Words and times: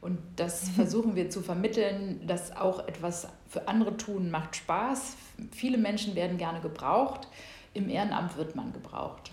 Und 0.00 0.18
das 0.36 0.68
versuchen 0.70 1.14
wir 1.14 1.30
zu 1.30 1.42
vermitteln, 1.42 2.26
dass 2.26 2.56
auch 2.56 2.86
etwas 2.86 3.28
für 3.48 3.68
andere 3.68 3.96
tun 3.96 4.30
macht 4.30 4.56
Spaß. 4.56 5.16
Viele 5.52 5.78
Menschen 5.78 6.14
werden 6.14 6.38
gerne 6.38 6.60
gebraucht. 6.60 7.28
Im 7.74 7.88
Ehrenamt 7.88 8.36
wird 8.36 8.56
man 8.56 8.72
gebraucht. 8.72 9.30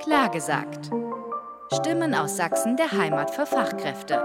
Klar 0.00 0.30
gesagt. 0.30 0.90
Stimmen 1.72 2.14
aus 2.14 2.36
Sachsen 2.36 2.76
der 2.76 2.90
Heimat 2.92 3.30
für 3.30 3.44
Fachkräfte. 3.44 4.24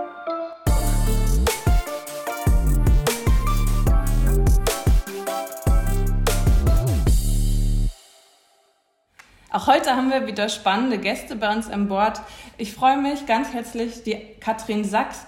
Auch 9.53 9.67
heute 9.67 9.95
haben 9.95 10.09
wir 10.09 10.25
wieder 10.25 10.49
spannende 10.49 10.97
Gäste 10.97 11.35
bei 11.35 11.53
uns 11.53 11.69
an 11.69 11.87
Bord. 11.87 12.19
Ich 12.57 12.73
freue 12.73 12.97
mich 12.97 13.27
ganz 13.27 13.53
herzlich, 13.53 14.01
die 14.01 14.17
Katrin 14.39 14.83
Sachs, 14.83 15.27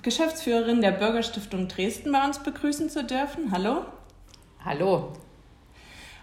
Geschäftsführerin 0.00 0.80
der 0.80 0.92
Bürgerstiftung 0.92 1.68
Dresden, 1.68 2.10
bei 2.10 2.24
uns 2.24 2.38
begrüßen 2.38 2.88
zu 2.88 3.04
dürfen. 3.04 3.52
Hallo. 3.52 3.84
Hallo. 4.64 5.12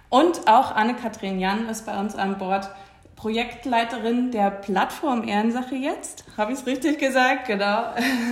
Und 0.09 0.47
auch 0.47 0.75
Anne-Kathrin 0.75 1.39
Jan 1.39 1.70
ist 1.70 1.85
bei 1.85 1.95
uns 1.99 2.16
an 2.16 2.39
Bord, 2.39 2.71
Projektleiterin 3.16 4.31
der 4.31 4.49
Plattform 4.49 5.27
Ehrensache 5.27 5.75
jetzt. 5.75 6.25
Habe 6.35 6.53
ich 6.53 6.59
es 6.59 6.66
richtig 6.66 6.97
gesagt? 6.97 7.45
Genau. 7.45 7.83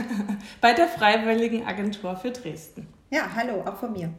bei 0.61 0.73
der 0.73 0.87
Freiwilligen 0.87 1.67
Agentur 1.67 2.15
für 2.15 2.31
Dresden. 2.31 2.91
Ja, 3.11 3.29
hallo, 3.35 3.63
auch 3.67 3.75
von 3.75 3.93
mir. 3.93 4.11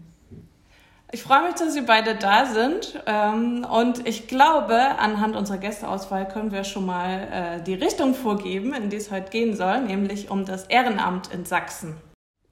Ich 1.15 1.23
freue 1.23 1.43
mich, 1.43 1.57
dass 1.57 1.75
Sie 1.75 1.83
beide 1.83 2.15
da 2.15 2.47
sind. 2.47 2.99
Ähm, 3.05 3.67
und 3.71 4.09
ich 4.09 4.29
glaube, 4.29 4.99
anhand 4.99 5.37
unserer 5.37 5.59
Gästeauswahl 5.59 6.27
können 6.27 6.53
wir 6.53 6.65
schon 6.65 6.87
mal 6.87 7.29
äh, 7.31 7.63
die 7.63 7.75
Richtung 7.75 8.15
vorgeben, 8.15 8.73
in 8.73 8.89
die 8.89 8.97
es 8.97 9.11
heute 9.11 9.31
gehen 9.31 9.55
soll, 9.55 9.83
nämlich 9.83 10.31
um 10.31 10.47
das 10.47 10.65
Ehrenamt 10.65 11.31
in 11.31 11.45
Sachsen. 11.45 11.97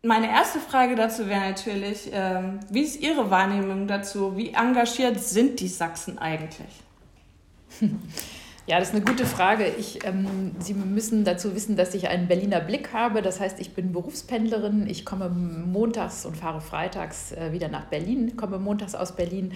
Meine 0.02 0.28
erste 0.30 0.60
Frage 0.60 0.94
dazu 0.94 1.26
wäre 1.26 1.40
natürlich, 1.40 2.10
ähm, 2.12 2.60
wie 2.68 2.82
ist 2.82 3.00
Ihre 3.00 3.30
Wahrnehmung 3.30 3.86
dazu? 3.86 4.36
Wie 4.36 4.52
engagiert 4.52 5.18
sind 5.20 5.60
die 5.60 5.68
Sachsen 5.68 6.18
eigentlich? 6.18 6.68
Ja, 8.70 8.78
das 8.78 8.90
ist 8.90 8.94
eine 8.94 9.04
gute 9.04 9.26
Frage. 9.26 9.66
Ich, 9.66 10.06
ähm, 10.06 10.52
Sie 10.60 10.74
müssen 10.74 11.24
dazu 11.24 11.56
wissen, 11.56 11.74
dass 11.74 11.92
ich 11.92 12.06
einen 12.06 12.28
Berliner 12.28 12.60
Blick 12.60 12.92
habe. 12.92 13.20
Das 13.20 13.40
heißt, 13.40 13.58
ich 13.58 13.74
bin 13.74 13.90
Berufspendlerin. 13.90 14.86
Ich 14.88 15.04
komme 15.04 15.28
montags 15.28 16.24
und 16.24 16.36
fahre 16.36 16.60
freitags 16.60 17.32
äh, 17.32 17.50
wieder 17.50 17.66
nach 17.66 17.86
Berlin, 17.86 18.36
komme 18.36 18.60
montags 18.60 18.94
aus 18.94 19.16
Berlin 19.16 19.54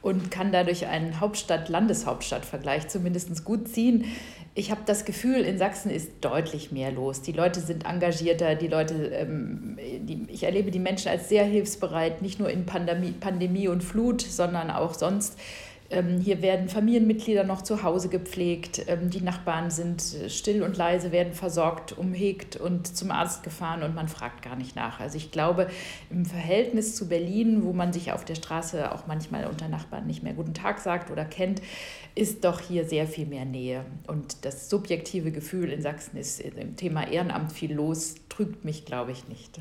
und 0.00 0.30
kann 0.30 0.52
dadurch 0.52 0.86
einen 0.86 1.18
Hauptstadt-Landeshauptstadt-Vergleich 1.18 2.86
zumindest 2.86 3.44
gut 3.44 3.66
ziehen. 3.66 4.04
Ich 4.54 4.70
habe 4.70 4.82
das 4.86 5.04
Gefühl, 5.04 5.40
in 5.40 5.58
Sachsen 5.58 5.90
ist 5.90 6.12
deutlich 6.20 6.70
mehr 6.70 6.92
los. 6.92 7.20
Die 7.20 7.32
Leute 7.32 7.58
sind 7.58 7.84
engagierter, 7.84 8.54
die 8.54 8.68
Leute, 8.68 8.94
ähm, 9.06 9.76
die, 10.02 10.24
ich 10.28 10.44
erlebe 10.44 10.70
die 10.70 10.78
Menschen 10.78 11.08
als 11.08 11.28
sehr 11.28 11.42
hilfsbereit, 11.42 12.22
nicht 12.22 12.38
nur 12.38 12.48
in 12.48 12.64
Pandemie, 12.64 13.10
Pandemie 13.10 13.66
und 13.66 13.82
Flut, 13.82 14.20
sondern 14.20 14.70
auch 14.70 14.94
sonst. 14.94 15.36
Ähm, 15.92 16.18
hier 16.18 16.42
werden 16.42 16.68
Familienmitglieder 16.68 17.44
noch 17.44 17.62
zu 17.62 17.82
Hause 17.82 18.08
gepflegt. 18.08 18.82
Ähm, 18.88 19.10
die 19.10 19.20
Nachbarn 19.20 19.70
sind 19.70 20.02
still 20.28 20.62
und 20.62 20.76
leise, 20.76 21.12
werden 21.12 21.34
versorgt, 21.34 21.96
umhegt 21.96 22.56
und 22.56 22.96
zum 22.96 23.10
Arzt 23.10 23.42
gefahren 23.42 23.82
und 23.82 23.94
man 23.94 24.08
fragt 24.08 24.42
gar 24.42 24.56
nicht 24.56 24.74
nach. 24.74 25.00
Also 25.00 25.18
ich 25.18 25.30
glaube, 25.30 25.68
im 26.10 26.24
Verhältnis 26.24 26.96
zu 26.96 27.08
Berlin, 27.08 27.62
wo 27.64 27.72
man 27.72 27.92
sich 27.92 28.12
auf 28.12 28.24
der 28.24 28.34
Straße 28.34 28.92
auch 28.92 29.06
manchmal 29.06 29.46
unter 29.46 29.68
Nachbarn 29.68 30.06
nicht 30.06 30.22
mehr 30.22 30.32
guten 30.32 30.54
Tag 30.54 30.80
sagt 30.80 31.10
oder 31.10 31.24
kennt, 31.24 31.60
ist 32.14 32.44
doch 32.44 32.60
hier 32.60 32.86
sehr 32.86 33.06
viel 33.06 33.26
mehr 33.26 33.44
Nähe. 33.44 33.84
Und 34.06 34.44
das 34.44 34.70
subjektive 34.70 35.30
Gefühl 35.30 35.70
in 35.70 35.82
Sachsen 35.82 36.16
ist 36.16 36.40
im 36.40 36.76
Thema 36.76 37.06
Ehrenamt 37.06 37.52
viel 37.52 37.74
los, 37.74 38.14
trügt 38.28 38.64
mich, 38.64 38.84
glaube 38.84 39.12
ich, 39.12 39.28
nicht. 39.28 39.58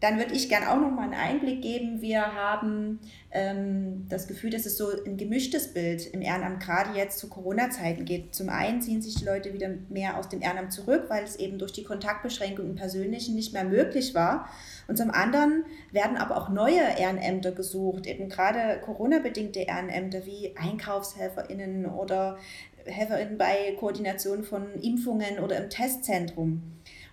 Dann 0.00 0.18
würde 0.18 0.32
ich 0.32 0.48
gerne 0.48 0.70
auch 0.70 0.80
noch 0.80 0.92
mal 0.92 1.02
einen 1.02 1.14
Einblick 1.14 1.60
geben. 1.60 2.00
Wir 2.00 2.34
haben 2.34 3.00
ähm, 3.32 4.06
das 4.08 4.28
Gefühl, 4.28 4.50
dass 4.50 4.64
es 4.64 4.76
so 4.76 4.90
ein 5.04 5.16
gemischtes 5.16 5.74
Bild 5.74 6.06
im 6.06 6.22
Ehrenamt 6.22 6.60
gerade 6.60 6.96
jetzt 6.96 7.18
zu 7.18 7.28
Corona-Zeiten 7.28 8.04
geht. 8.04 8.32
Zum 8.32 8.48
einen 8.48 8.80
ziehen 8.80 9.02
sich 9.02 9.16
die 9.16 9.24
Leute 9.24 9.52
wieder 9.52 9.70
mehr 9.88 10.16
aus 10.16 10.28
dem 10.28 10.40
Ehrenamt 10.40 10.72
zurück, 10.72 11.06
weil 11.08 11.24
es 11.24 11.34
eben 11.36 11.58
durch 11.58 11.72
die 11.72 11.82
Kontaktbeschränkung 11.82 12.66
im 12.66 12.74
Persönlichen 12.76 13.34
nicht 13.34 13.52
mehr 13.52 13.64
möglich 13.64 14.14
war. 14.14 14.48
Und 14.86 14.96
zum 14.96 15.10
anderen 15.10 15.64
werden 15.90 16.16
aber 16.16 16.36
auch 16.36 16.48
neue 16.48 16.80
Ehrenämter 16.96 17.50
gesucht, 17.50 18.06
eben 18.06 18.28
gerade 18.28 18.80
Corona-bedingte 18.84 19.60
Ehrenämter 19.60 20.24
wie 20.24 20.54
EinkaufshelferInnen 20.56 21.86
oder 21.86 22.38
HelferInnen 22.84 23.36
bei 23.36 23.76
Koordination 23.78 24.44
von 24.44 24.74
Impfungen 24.80 25.40
oder 25.40 25.56
im 25.58 25.70
Testzentrum. 25.70 26.62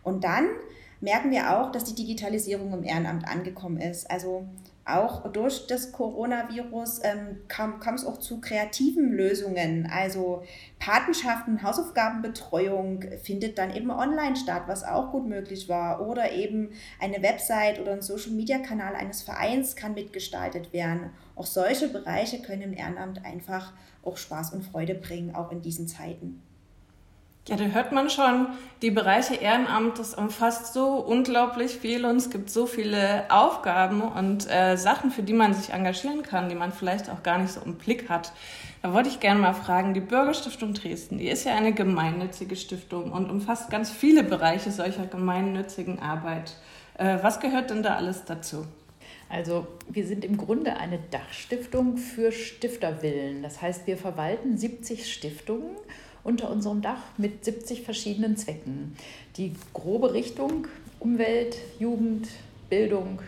Und 0.03 0.23
dann 0.23 0.45
merken 1.05 1.29
wir 1.29 1.55
auch, 1.55 1.71
dass 1.71 1.83
die 1.83 1.93
Digitalisierung 1.93 2.73
im 2.73 2.83
Ehrenamt 2.83 3.27
angekommen 3.27 3.77
ist. 3.77 4.09
Also 4.09 4.47
auch 4.85 5.31
durch 5.31 5.67
das 5.67 5.91
Coronavirus 5.91 7.01
ähm, 7.03 7.37
kam, 7.47 7.79
kam 7.79 7.93
es 7.93 8.05
auch 8.05 8.17
zu 8.17 8.41
kreativen 8.41 9.11
Lösungen. 9.11 9.87
Also 9.91 10.41
Patenschaften, 10.79 11.61
Hausaufgabenbetreuung 11.61 13.03
findet 13.21 13.59
dann 13.59 13.75
eben 13.75 13.91
online 13.91 14.35
statt, 14.35 14.63
was 14.65 14.83
auch 14.83 15.11
gut 15.11 15.27
möglich 15.27 15.69
war. 15.69 16.07
Oder 16.07 16.31
eben 16.31 16.71
eine 16.99 17.21
Website 17.21 17.79
oder 17.79 17.93
ein 17.93 18.01
Social-Media-Kanal 18.01 18.95
eines 18.95 19.21
Vereins 19.21 19.75
kann 19.75 19.93
mitgestaltet 19.93 20.73
werden. 20.73 21.11
Auch 21.35 21.45
solche 21.45 21.87
Bereiche 21.87 22.41
können 22.41 22.63
im 22.63 22.73
Ehrenamt 22.73 23.23
einfach 23.23 23.73
auch 24.03 24.17
Spaß 24.17 24.53
und 24.53 24.63
Freude 24.63 24.95
bringen, 24.95 25.35
auch 25.35 25.51
in 25.51 25.61
diesen 25.61 25.87
Zeiten. 25.87 26.41
Ja, 27.47 27.57
da 27.57 27.65
hört 27.65 27.91
man 27.91 28.09
schon, 28.09 28.47
die 28.81 28.89
Bereiche 28.89 29.35
Ehrenamt, 29.35 29.99
das 29.99 30.15
umfasst 30.15 30.73
so 30.73 30.95
unglaublich 30.95 31.73
viel 31.73 32.03
und 32.03 32.15
es 32.15 32.31
gibt 32.31 32.49
so 32.49 32.65
viele 32.65 33.25
Aufgaben 33.29 34.01
und 34.01 34.49
äh, 34.49 34.77
Sachen, 34.77 35.11
für 35.11 35.21
die 35.21 35.33
man 35.33 35.53
sich 35.53 35.71
engagieren 35.71 36.23
kann, 36.23 36.49
die 36.49 36.55
man 36.55 36.71
vielleicht 36.71 37.07
auch 37.07 37.21
gar 37.21 37.37
nicht 37.37 37.53
so 37.53 37.61
im 37.61 37.75
Blick 37.75 38.09
hat. 38.09 38.31
Da 38.81 38.93
wollte 38.93 39.09
ich 39.09 39.19
gerne 39.19 39.39
mal 39.39 39.53
fragen, 39.53 39.93
die 39.93 39.99
Bürgerstiftung 39.99 40.73
Dresden, 40.73 41.19
die 41.19 41.27
ist 41.27 41.43
ja 41.43 41.53
eine 41.53 41.71
gemeinnützige 41.71 42.55
Stiftung 42.55 43.11
und 43.11 43.29
umfasst 43.29 43.69
ganz 43.69 43.91
viele 43.91 44.23
Bereiche 44.23 44.71
solcher 44.71 45.05
gemeinnützigen 45.05 45.99
Arbeit. 45.99 46.55
Äh, 46.97 47.19
was 47.21 47.39
gehört 47.39 47.69
denn 47.69 47.83
da 47.83 47.93
alles 47.93 48.25
dazu? 48.25 48.65
Also 49.29 49.67
wir 49.87 50.07
sind 50.07 50.25
im 50.25 50.37
Grunde 50.37 50.77
eine 50.77 50.97
Dachstiftung 51.11 51.97
für 51.97 52.31
Stifterwillen. 52.31 53.43
Das 53.43 53.61
heißt, 53.61 53.85
wir 53.85 53.97
verwalten 53.97 54.57
70 54.57 55.11
Stiftungen 55.11 55.75
unter 56.25 56.49
unserem 56.49 56.81
Dach 56.81 57.01
mit 57.17 57.45
70 57.45 57.83
verschiedenen 57.83 58.35
Zwecken. 58.35 58.97
Die 59.37 59.53
grobe 59.73 60.13
Richtung 60.13 60.67
Umwelt, 60.99 61.55
Jugend, 61.79 62.27
Bildung, 62.69 63.21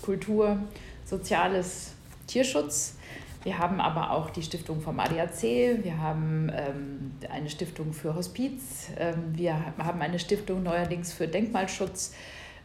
Kultur, 0.00 0.58
Soziales, 1.04 1.92
Tierschutz. 2.28 2.96
Wir 3.42 3.58
haben 3.58 3.80
aber 3.80 4.12
auch 4.12 4.30
die 4.30 4.42
Stiftung 4.42 4.80
vom 4.80 5.00
ADAC, 5.00 5.42
wir 5.82 5.98
haben 5.98 6.50
ähm, 6.54 7.10
eine 7.30 7.50
Stiftung 7.50 7.92
für 7.92 8.14
Hospiz, 8.14 8.88
ähm, 8.98 9.34
wir 9.34 9.54
haben 9.76 10.00
eine 10.00 10.18
Stiftung 10.18 10.62
neuerdings 10.62 11.12
für 11.12 11.28
Denkmalschutz. 11.28 12.14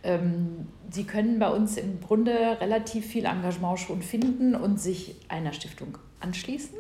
Ähm, 0.03 0.67
Sie 0.89 1.03
können 1.03 1.39
bei 1.39 1.50
uns 1.50 1.77
im 1.77 2.00
Grunde 2.00 2.31
relativ 2.61 3.07
viel 3.07 3.25
Engagement 3.25 3.79
schon 3.79 4.01
finden 4.01 4.56
und 4.56 4.79
sich 4.79 5.16
einer 5.27 5.51
Stiftung 5.51 5.97
anschließen 6.21 6.77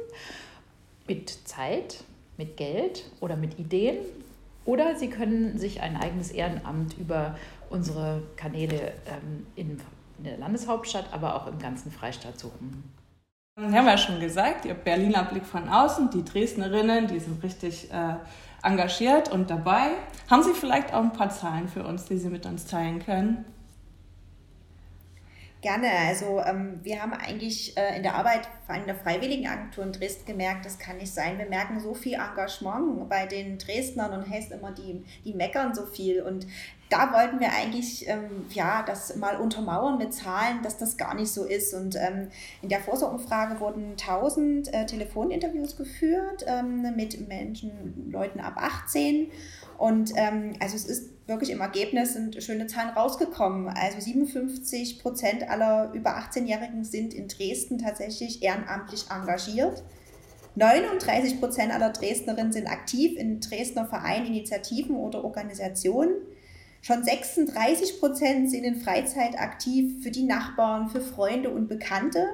mit 1.07 1.29
Zeit, 1.29 2.03
mit 2.39 2.57
Geld 2.57 3.03
oder 3.19 3.35
mit 3.35 3.59
Ideen. 3.59 3.97
Oder 4.65 4.95
Sie 4.95 5.09
können 5.09 5.59
sich 5.59 5.81
ein 5.81 5.97
eigenes 5.97 6.31
Ehrenamt 6.31 6.97
über 6.97 7.35
unsere 7.69 8.23
Kanäle 8.37 8.93
ähm, 9.05 9.45
in, 9.55 9.79
der 10.17 10.37
Landeshauptstadt, 10.37 11.05
aber 11.13 11.35
auch 11.35 11.47
im 11.47 11.59
ganzen 11.59 11.91
Freistaat 11.91 12.39
suchen. 12.39 12.83
Sie 13.55 13.63
haben 13.77 13.87
ja 13.87 13.97
schon 13.97 14.19
gesagt, 14.19 14.65
Ihr 14.65 14.73
Berliner 14.73 15.23
Blick 15.23 15.45
von 15.45 15.69
außen, 15.69 16.09
die 16.11 16.23
Dresdnerinnen, 16.25 17.07
die 17.07 17.19
sind 17.19 17.41
richtig 17.43 17.89
äh, 17.91 18.15
engagiert 18.63 19.31
und 19.31 19.49
dabei. 19.49 19.91
Haben 20.29 20.43
Sie 20.43 20.53
vielleicht 20.53 20.93
auch 20.93 21.03
ein 21.03 21.13
paar 21.13 21.29
Zahlen 21.29 21.67
für 21.67 21.83
uns, 21.85 22.05
die 22.05 22.17
Sie 22.17 22.29
mit 22.29 22.45
uns 22.45 22.65
teilen 22.65 22.99
können? 22.99 23.45
Gerne. 25.61 25.89
Also 26.07 26.39
ähm, 26.39 26.79
wir 26.83 27.01
haben 27.01 27.11
eigentlich 27.11 27.77
äh, 27.77 27.97
in 27.97 28.03
der 28.03 28.15
Arbeit 28.15 28.47
vor 28.65 28.75
allem 28.75 28.85
der 28.85 28.95
Freiwilligenagentur 28.95 29.83
in 29.83 29.91
Dresden 29.91 30.25
gemerkt, 30.25 30.65
das 30.65 30.79
kann 30.79 30.97
nicht 30.97 31.13
sein. 31.13 31.37
Wir 31.37 31.47
merken 31.47 31.81
so 31.81 31.93
viel 31.93 32.13
Engagement 32.13 33.09
bei 33.09 33.25
den 33.25 33.57
Dresdnern 33.57 34.13
und 34.13 34.29
heißt 34.29 34.53
immer, 34.53 34.71
die, 34.71 35.03
die 35.25 35.33
meckern 35.33 35.75
so 35.75 35.85
viel. 35.85 36.21
Und 36.21 36.47
da 36.89 37.11
wollten 37.11 37.41
wir 37.41 37.51
eigentlich 37.51 38.07
ähm, 38.07 38.45
ja, 38.51 38.83
das 38.83 39.17
mal 39.17 39.35
untermauern 39.35 39.97
mit 39.97 40.13
Zahlen, 40.13 40.63
dass 40.63 40.77
das 40.77 40.95
gar 40.95 41.13
nicht 41.13 41.31
so 41.31 41.43
ist. 41.43 41.73
Und 41.73 41.97
ähm, 41.97 42.29
in 42.61 42.69
der 42.69 42.79
Vorsorgeumfrage 42.79 43.59
wurden 43.59 43.91
1000 43.91 44.73
äh, 44.73 44.85
Telefoninterviews 44.85 45.75
geführt 45.75 46.45
ähm, 46.47 46.95
mit 46.95 47.27
Menschen, 47.27 48.09
Leuten 48.09 48.39
ab 48.39 48.53
18. 48.55 49.29
Und 49.77 50.13
ähm, 50.15 50.53
also 50.61 50.77
es 50.77 50.85
ist 50.85 51.18
wirklich 51.29 51.51
im 51.51 51.61
Ergebnis 51.61 52.13
sind 52.13 52.43
schöne 52.43 52.67
Zahlen 52.67 52.89
rausgekommen. 52.89 53.69
Also 53.69 54.01
57 54.01 54.99
Prozent 54.99 55.49
aller 55.49 55.93
über 55.93 56.17
18-Jährigen 56.17 56.83
sind 56.83 57.13
in 57.13 57.27
Dresden 57.27 57.77
tatsächlich 57.77 58.43
ehrenamtlich 58.43 59.05
engagiert. 59.09 59.83
39 60.55 61.39
Prozent 61.39 61.71
aller 61.71 61.91
Dresdnerinnen 61.91 62.51
sind 62.51 62.67
aktiv 62.67 63.17
in 63.17 63.39
Dresdner 63.39 63.85
Vereinen, 63.85 64.25
Initiativen 64.25 64.95
oder 64.95 65.23
Organisationen. 65.23 66.15
Schon 66.81 67.03
36 67.03 67.99
Prozent 67.99 68.49
sind 68.49 68.63
in 68.63 68.81
Freizeit 68.81 69.39
aktiv 69.39 70.03
für 70.03 70.11
die 70.11 70.23
Nachbarn, 70.23 70.89
für 70.89 71.01
Freunde 71.01 71.49
und 71.49 71.67
Bekannte. 71.67 72.25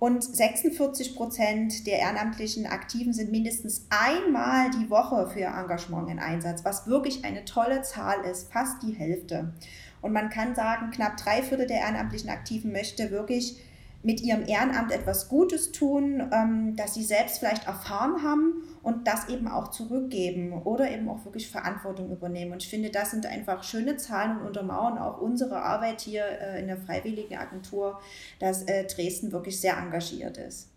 Und 0.00 0.24
46 0.24 1.14
Prozent 1.14 1.86
der 1.86 1.98
ehrenamtlichen 1.98 2.66
Aktiven 2.66 3.12
sind 3.12 3.30
mindestens 3.30 3.86
einmal 3.90 4.70
die 4.70 4.88
Woche 4.88 5.28
für 5.28 5.40
ihr 5.40 5.48
Engagement 5.48 6.08
in 6.08 6.18
Einsatz, 6.18 6.64
was 6.64 6.86
wirklich 6.86 7.22
eine 7.26 7.44
tolle 7.44 7.82
Zahl 7.82 8.24
ist, 8.24 8.50
fast 8.50 8.82
die 8.82 8.94
Hälfte. 8.94 9.52
Und 10.00 10.14
man 10.14 10.30
kann 10.30 10.54
sagen, 10.54 10.90
knapp 10.90 11.18
drei 11.18 11.42
Viertel 11.42 11.66
der 11.66 11.80
ehrenamtlichen 11.80 12.30
Aktiven 12.30 12.72
möchte 12.72 13.10
wirklich 13.10 13.58
mit 14.02 14.20
ihrem 14.22 14.46
Ehrenamt 14.46 14.92
etwas 14.92 15.28
Gutes 15.28 15.72
tun, 15.72 16.30
ähm, 16.32 16.74
das 16.76 16.94
sie 16.94 17.04
selbst 17.04 17.38
vielleicht 17.38 17.66
erfahren 17.66 18.22
haben 18.22 18.62
und 18.82 19.06
das 19.06 19.28
eben 19.28 19.46
auch 19.46 19.68
zurückgeben 19.68 20.62
oder 20.62 20.90
eben 20.90 21.08
auch 21.08 21.24
wirklich 21.24 21.50
Verantwortung 21.50 22.10
übernehmen. 22.10 22.52
Und 22.52 22.62
ich 22.62 22.70
finde, 22.70 22.90
das 22.90 23.10
sind 23.10 23.26
einfach 23.26 23.62
schöne 23.62 23.96
Zahlen 23.96 24.38
und 24.38 24.46
untermauern 24.46 24.98
auch 24.98 25.20
unsere 25.20 25.62
Arbeit 25.62 26.00
hier 26.00 26.24
äh, 26.24 26.60
in 26.60 26.66
der 26.66 26.78
Freiwilligen 26.78 27.36
Agentur, 27.36 28.00
dass 28.38 28.62
äh, 28.62 28.86
Dresden 28.86 29.32
wirklich 29.32 29.60
sehr 29.60 29.76
engagiert 29.76 30.38
ist. 30.38 30.70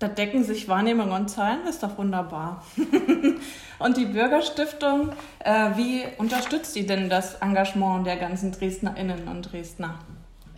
Da 0.00 0.08
decken 0.08 0.42
sich 0.42 0.68
Wahrnehmung 0.68 1.12
und 1.12 1.28
Zahlen, 1.28 1.64
ist 1.68 1.84
doch 1.84 1.96
wunderbar. 1.98 2.64
und 3.78 3.96
die 3.96 4.06
Bürgerstiftung, 4.06 5.10
äh, 5.38 5.70
wie 5.76 6.02
unterstützt 6.18 6.74
sie 6.74 6.84
denn 6.84 7.08
das 7.08 7.36
Engagement 7.36 8.04
der 8.04 8.16
ganzen 8.16 8.50
Dresdnerinnen 8.50 9.28
und 9.28 9.52
Dresdner? 9.52 10.00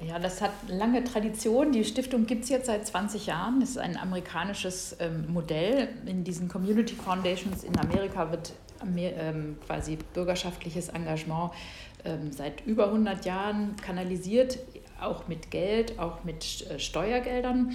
Ja, 0.05 0.19
das 0.19 0.43
hat 0.43 0.53
lange 0.69 1.03
Tradition. 1.05 1.73
Die 1.73 1.85
Stiftung 1.85 2.27
gibt 2.27 2.45
es 2.45 2.51
jetzt 2.51 2.67
seit 2.67 2.87
20 2.87 3.27
Jahren. 3.27 3.61
Das 3.61 3.71
ist 3.71 3.79
ein 3.79 3.97
amerikanisches 3.97 4.97
ähm, 5.01 5.33
Modell. 5.33 5.89
In 6.05 6.23
diesen 6.23 6.49
Community 6.49 6.95
Foundations 6.95 7.65
in 7.65 7.79
Amerika 7.79 8.31
wird 8.31 8.53
ähm, 8.83 9.57
quasi 9.67 9.99
bürgerschaftliches 10.13 10.91
Engagement 10.91 11.53
ähm, 12.05 12.31
seit 12.31 12.65
über 12.67 12.87
100 12.87 13.25
Jahren 13.25 13.75
kanalisiert, 13.77 14.59
auch 15.01 15.29
mit 15.29 15.51
Geld, 15.51 15.99
auch 15.99 16.25
mit 16.25 16.69
äh, 16.71 16.79
Steuergeldern. 16.79 17.73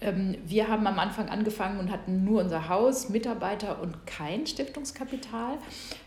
Ähm, 0.00 0.36
wir 0.46 0.68
haben 0.68 0.86
am 0.86 0.98
Anfang 0.98 1.28
angefangen 1.28 1.80
und 1.80 1.90
hatten 1.90 2.24
nur 2.24 2.42
unser 2.42 2.68
Haus, 2.68 3.08
Mitarbeiter 3.08 3.82
und 3.82 4.06
kein 4.06 4.46
Stiftungskapital 4.46 5.58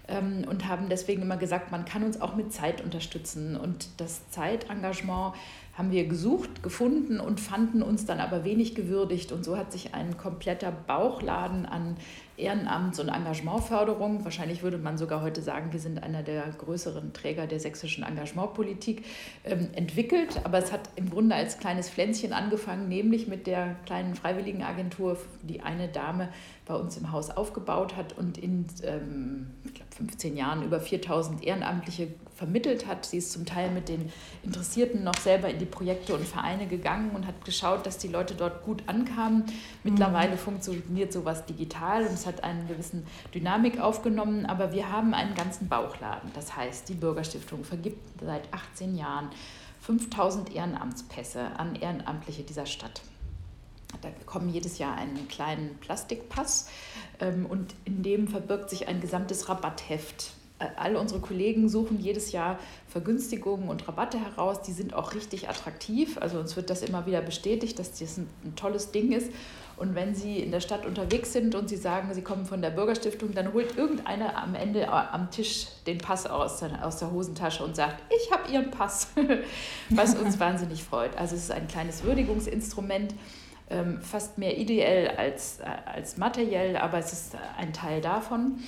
ähm, 0.07 0.45
und 0.49 0.67
haben 0.67 0.87
deswegen 0.89 1.21
immer 1.21 1.37
gesagt, 1.37 1.71
man 1.71 1.85
kann 1.85 2.03
uns 2.03 2.21
auch 2.21 2.35
mit 2.35 2.53
Zeit 2.53 2.81
unterstützen. 2.81 3.57
Und 3.57 3.89
das 3.97 4.29
Zeitengagement 4.29 5.35
haben 5.77 5.91
wir 5.91 6.05
gesucht, 6.05 6.63
gefunden 6.63 7.19
und 7.19 7.39
fanden 7.39 7.81
uns 7.81 8.05
dann 8.05 8.19
aber 8.19 8.43
wenig 8.45 8.75
gewürdigt. 8.75 9.31
Und 9.31 9.43
so 9.43 9.57
hat 9.57 9.71
sich 9.71 9.93
ein 9.93 10.17
kompletter 10.17 10.71
Bauchladen 10.71 11.65
an 11.65 11.97
Ehrenamts- 12.37 12.99
und 12.99 13.09
Engagementförderung, 13.09 14.23
wahrscheinlich 14.23 14.63
würde 14.63 14.77
man 14.77 14.97
sogar 14.97 15.21
heute 15.21 15.41
sagen, 15.41 15.73
wir 15.73 15.79
sind 15.79 16.01
einer 16.01 16.23
der 16.23 16.43
größeren 16.57 17.13
Träger 17.13 17.47
der 17.47 17.59
sächsischen 17.59 18.03
Engagementpolitik, 18.03 19.05
ähm, 19.43 19.69
entwickelt. 19.73 20.41
Aber 20.43 20.57
es 20.57 20.71
hat 20.71 20.89
im 20.95 21.09
Grunde 21.09 21.35
als 21.35 21.59
kleines 21.59 21.89
Pflänzchen 21.89 22.33
angefangen, 22.33 22.87
nämlich 22.87 23.27
mit 23.27 23.47
der 23.47 23.75
kleinen 23.85 24.15
Freiwilligenagentur, 24.15 25.17
die 25.43 25.61
eine 25.61 25.87
Dame 25.87 26.29
bei 26.65 26.75
uns 26.75 26.95
im 26.97 27.11
Haus 27.11 27.29
aufgebaut 27.29 27.95
hat 27.95 28.17
und 28.17 28.37
in 28.37 28.65
ähm, 28.83 29.47
ich 29.65 29.73
glaub, 29.73 29.93
15 29.93 30.37
Jahren 30.37 30.63
über 30.63 30.79
4000 30.79 31.43
Ehrenamtliche 31.43 32.07
vermittelt 32.33 32.87
hat. 32.87 33.05
Sie 33.05 33.17
ist 33.17 33.31
zum 33.31 33.45
Teil 33.45 33.69
mit 33.71 33.89
den 33.89 34.11
Interessierten 34.41 35.03
noch 35.03 35.17
selber 35.17 35.49
in 35.49 35.59
die 35.59 35.65
Projekte 35.65 36.15
und 36.15 36.25
Vereine 36.25 36.65
gegangen 36.67 37.11
und 37.11 37.27
hat 37.27 37.45
geschaut, 37.45 37.85
dass 37.85 37.97
die 37.97 38.07
Leute 38.07 38.35
dort 38.35 38.63
gut 38.63 38.83
ankamen. 38.87 39.43
Mittlerweile 39.83 40.31
mhm. 40.31 40.37
funktioniert 40.37 41.13
sowas 41.13 41.45
digital 41.45 42.07
und 42.07 42.17
es 42.21 42.27
hat 42.27 42.43
eine 42.43 42.65
gewisse 42.65 43.01
Dynamik 43.33 43.79
aufgenommen, 43.79 44.45
aber 44.45 44.73
wir 44.73 44.91
haben 44.91 45.13
einen 45.13 45.33
ganzen 45.33 45.67
Bauchladen. 45.67 46.31
Das 46.35 46.55
heißt, 46.55 46.87
die 46.89 46.93
Bürgerstiftung 46.93 47.63
vergibt 47.63 47.99
seit 48.23 48.53
18 48.53 48.95
Jahren 48.95 49.29
5000 49.81 50.53
Ehrenamtspässe 50.53 51.41
an 51.57 51.75
Ehrenamtliche 51.75 52.43
dieser 52.43 52.67
Stadt. 52.67 53.01
Da 54.01 54.09
bekommen 54.09 54.49
jedes 54.49 54.77
Jahr 54.77 54.95
einen 54.95 55.27
kleinen 55.27 55.77
Plastikpass 55.79 56.69
ähm, 57.19 57.45
und 57.47 57.73
in 57.85 58.03
dem 58.03 58.27
verbirgt 58.27 58.69
sich 58.69 58.87
ein 58.87 59.01
gesamtes 59.01 59.49
Rabattheft 59.49 60.33
all 60.75 60.95
unsere 60.95 61.19
Kollegen 61.19 61.69
suchen 61.69 61.99
jedes 61.99 62.31
Jahr 62.31 62.59
Vergünstigungen 62.87 63.69
und 63.69 63.87
Rabatte 63.87 64.19
heraus. 64.19 64.61
Die 64.61 64.71
sind 64.71 64.93
auch 64.93 65.13
richtig 65.13 65.49
attraktiv. 65.49 66.17
Also 66.19 66.39
uns 66.39 66.55
wird 66.55 66.69
das 66.69 66.81
immer 66.81 67.05
wieder 67.05 67.21
bestätigt, 67.21 67.79
dass 67.79 67.99
das 67.99 68.17
ein, 68.17 68.29
ein, 68.43 68.55
tolles 68.55 68.91
Ding 68.91 69.11
ist. 69.11 69.31
Und 69.81 69.95
wenn 69.95 70.13
Sie 70.13 70.37
in 70.37 70.51
der 70.51 70.59
Stadt 70.59 70.85
unterwegs 70.85 71.33
sind 71.33 71.55
und 71.55 71.67
Sie 71.67 71.75
sagen, 71.75 72.13
Sie 72.13 72.21
kommen 72.21 72.45
von 72.45 72.61
der 72.61 72.69
Bürgerstiftung, 72.69 73.33
dann 73.33 73.51
holt 73.51 73.79
irgendeiner 73.79 74.37
am 74.37 74.53
Ende 74.53 74.87
am 74.87 75.31
Tisch 75.31 75.65
den 75.87 75.97
Pass 75.97 76.27
aus, 76.27 76.61
aus 76.61 76.99
der 76.99 77.11
Hosentasche 77.11 77.63
und 77.63 77.75
sagt, 77.75 77.95
ich 78.15 78.31
habe 78.31 78.51
Ihren 78.51 78.69
Pass, 78.69 79.07
was 79.89 80.13
uns 80.13 80.39
wahnsinnig 80.39 80.83
freut. 80.83 81.17
Also 81.17 81.35
es 81.35 81.45
ist 81.45 81.51
ein 81.51 81.67
kleines 81.67 82.03
Würdigungsinstrument 82.03 83.15
ähm, 83.71 83.99
fast 84.03 84.37
mehr 84.37 84.55
ideell 84.55 85.17
als, 85.17 85.61
äh, 85.61 85.65
als 85.91 86.15
materiell, 86.15 86.77
aber 86.77 86.99
es 86.99 87.11
ist 87.11 87.35
ein 87.57 87.73
Teil 87.73 88.01
davon. 88.01 88.59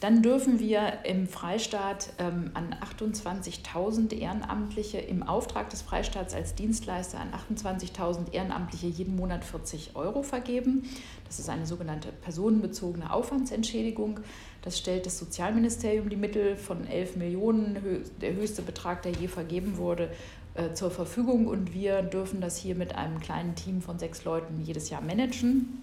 Dann 0.00 0.22
dürfen 0.22 0.60
wir 0.60 1.04
im 1.04 1.26
Freistaat 1.26 2.10
ähm, 2.18 2.50
an 2.52 2.74
28.000 2.74 4.12
Ehrenamtliche 4.12 4.98
im 4.98 5.22
Auftrag 5.22 5.70
des 5.70 5.80
Freistaats 5.80 6.34
als 6.34 6.54
Dienstleister 6.54 7.18
an 7.18 7.32
28.000 7.32 8.32
Ehrenamtliche 8.32 8.88
jeden 8.88 9.16
Monat 9.16 9.44
40 9.44 9.96
Euro 9.96 10.22
vergeben. 10.22 10.84
Das 11.26 11.38
ist 11.38 11.48
eine 11.48 11.66
sogenannte 11.66 12.12
personenbezogene 12.12 13.10
Aufwandsentschädigung. 13.10 14.20
Das 14.62 14.78
stellt 14.78 15.06
das 15.06 15.18
Sozialministerium 15.18 16.10
die 16.10 16.16
Mittel 16.16 16.56
von 16.56 16.86
11 16.86 17.16
Millionen, 17.16 18.04
der 18.20 18.34
höchste 18.34 18.62
Betrag, 18.62 19.02
der 19.02 19.12
je 19.12 19.28
vergeben 19.28 19.78
wurde, 19.78 20.10
äh, 20.54 20.74
zur 20.74 20.90
Verfügung. 20.90 21.46
Und 21.46 21.72
wir 21.72 22.02
dürfen 22.02 22.42
das 22.42 22.58
hier 22.58 22.74
mit 22.74 22.94
einem 22.94 23.18
kleinen 23.20 23.54
Team 23.54 23.80
von 23.80 23.98
sechs 23.98 24.24
Leuten 24.24 24.60
jedes 24.62 24.90
Jahr 24.90 25.00
managen. 25.00 25.82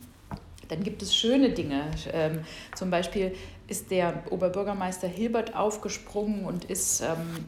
Dann 0.70 0.84
gibt 0.84 1.02
es 1.02 1.16
schöne 1.16 1.52
Dinge. 1.52 1.86
Ähm, 2.12 2.40
zum 2.76 2.90
Beispiel 2.90 3.36
ist 3.68 3.92
der 3.92 4.24
Oberbürgermeister 4.30 5.08
Hilbert 5.08 5.56
aufgesprungen 5.56 6.46
und 6.46 6.66
ist 6.66 7.02
ähm, 7.02 7.46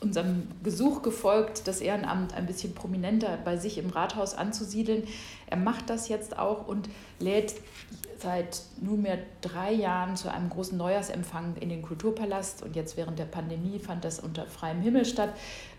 unserem 0.00 0.48
Gesuch 0.62 1.02
gefolgt, 1.02 1.66
das 1.66 1.80
Ehrenamt 1.80 2.34
ein 2.34 2.46
bisschen 2.46 2.74
prominenter 2.74 3.38
bei 3.44 3.56
sich 3.56 3.78
im 3.78 3.90
Rathaus 3.90 4.34
anzusiedeln. 4.34 5.04
Er 5.46 5.56
macht 5.56 5.88
das 5.88 6.08
jetzt 6.08 6.38
auch 6.38 6.66
und 6.66 6.88
lädt 7.18 7.54
seit 8.18 8.62
nunmehr 8.80 9.18
drei 9.40 9.72
Jahren 9.72 10.16
zu 10.16 10.30
einem 10.30 10.50
großen 10.50 10.76
Neujahrsempfang 10.76 11.56
in 11.60 11.68
den 11.68 11.82
Kulturpalast. 11.82 12.62
Und 12.62 12.76
jetzt 12.76 12.96
während 12.96 13.18
der 13.18 13.24
Pandemie 13.24 13.78
fand 13.78 14.04
das 14.04 14.20
unter 14.20 14.46
freiem 14.46 14.80
Himmel 14.80 15.04
statt. 15.04 15.30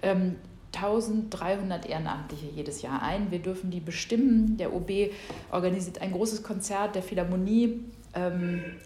Ähm, 0.01 0.35
1300 0.75 1.87
Ehrenamtliche 1.87 2.47
jedes 2.47 2.81
Jahr 2.81 3.01
ein. 3.01 3.31
Wir 3.31 3.39
dürfen 3.39 3.71
die 3.71 3.79
bestimmen. 3.79 4.57
Der 4.57 4.73
OB 4.73 4.91
organisiert 5.51 6.01
ein 6.01 6.11
großes 6.11 6.43
Konzert 6.43 6.95
der 6.95 7.03
Philharmonie 7.03 7.85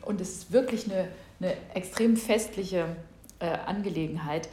und 0.06 0.22
es 0.22 0.30
ist 0.30 0.52
wirklich 0.52 0.92
eine, 0.92 1.08
eine 1.40 1.54
extrem 1.74 2.18
festliche 2.18 2.96
äh, 3.40 3.48
Angelegenheit 3.66 4.50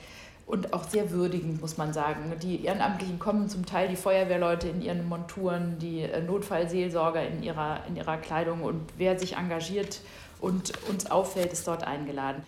und 0.48 0.72
auch 0.72 0.84
sehr 0.84 1.10
würdigend, 1.10 1.60
muss 1.60 1.76
man 1.76 1.92
sagen. 1.92 2.32
Die 2.42 2.64
Ehrenamtlichen 2.64 3.18
kommen 3.18 3.48
zum 3.48 3.66
Teil 3.66 3.88
die 3.88 3.96
Feuerwehrleute 3.96 4.68
in 4.68 4.80
ihren 4.80 5.06
Monturen, 5.06 5.78
die 5.78 6.02
äh, 6.02 6.22
Notfallseelsorger 6.22 7.26
in 7.26 7.42
ihrer, 7.42 7.80
in 7.86 7.96
ihrer 7.96 8.16
Kleidung 8.16 8.62
und 8.62 8.80
wer 8.96 9.18
sich 9.18 9.36
engagiert 9.36 10.00
und 10.40 10.72
uns 10.88 11.10
auffällt, 11.10 11.52
ist 11.52 11.68
dort 11.68 11.86
eingeladen. 11.86 12.44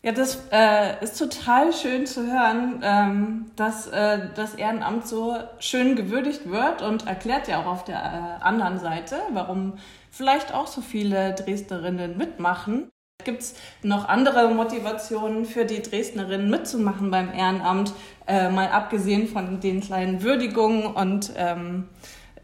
Ja, 0.00 0.12
das 0.12 0.44
äh, 0.52 1.02
ist 1.02 1.18
total 1.18 1.72
schön 1.72 2.06
zu 2.06 2.24
hören, 2.24 2.80
ähm, 2.84 3.50
dass 3.56 3.88
äh, 3.88 4.28
das 4.36 4.54
Ehrenamt 4.54 5.08
so 5.08 5.36
schön 5.58 5.96
gewürdigt 5.96 6.48
wird 6.48 6.82
und 6.82 7.08
erklärt 7.08 7.48
ja 7.48 7.60
auch 7.60 7.66
auf 7.66 7.84
der 7.84 7.96
äh, 7.96 8.44
anderen 8.44 8.78
Seite, 8.78 9.16
warum 9.32 9.72
vielleicht 10.18 10.52
auch 10.52 10.66
so 10.66 10.80
viele 10.80 11.32
Dresdnerinnen 11.34 12.18
mitmachen. 12.18 12.90
Gibt 13.24 13.42
es 13.42 13.54
noch 13.82 14.08
andere 14.08 14.52
Motivationen 14.52 15.44
für 15.44 15.64
die 15.64 15.80
Dresdnerinnen 15.80 16.50
mitzumachen 16.50 17.10
beim 17.10 17.32
Ehrenamt, 17.32 17.92
äh, 18.26 18.50
mal 18.50 18.68
abgesehen 18.68 19.28
von 19.28 19.60
den 19.60 19.80
kleinen 19.80 20.22
Würdigungen 20.22 20.86
und 20.86 21.32
ähm, 21.36 21.88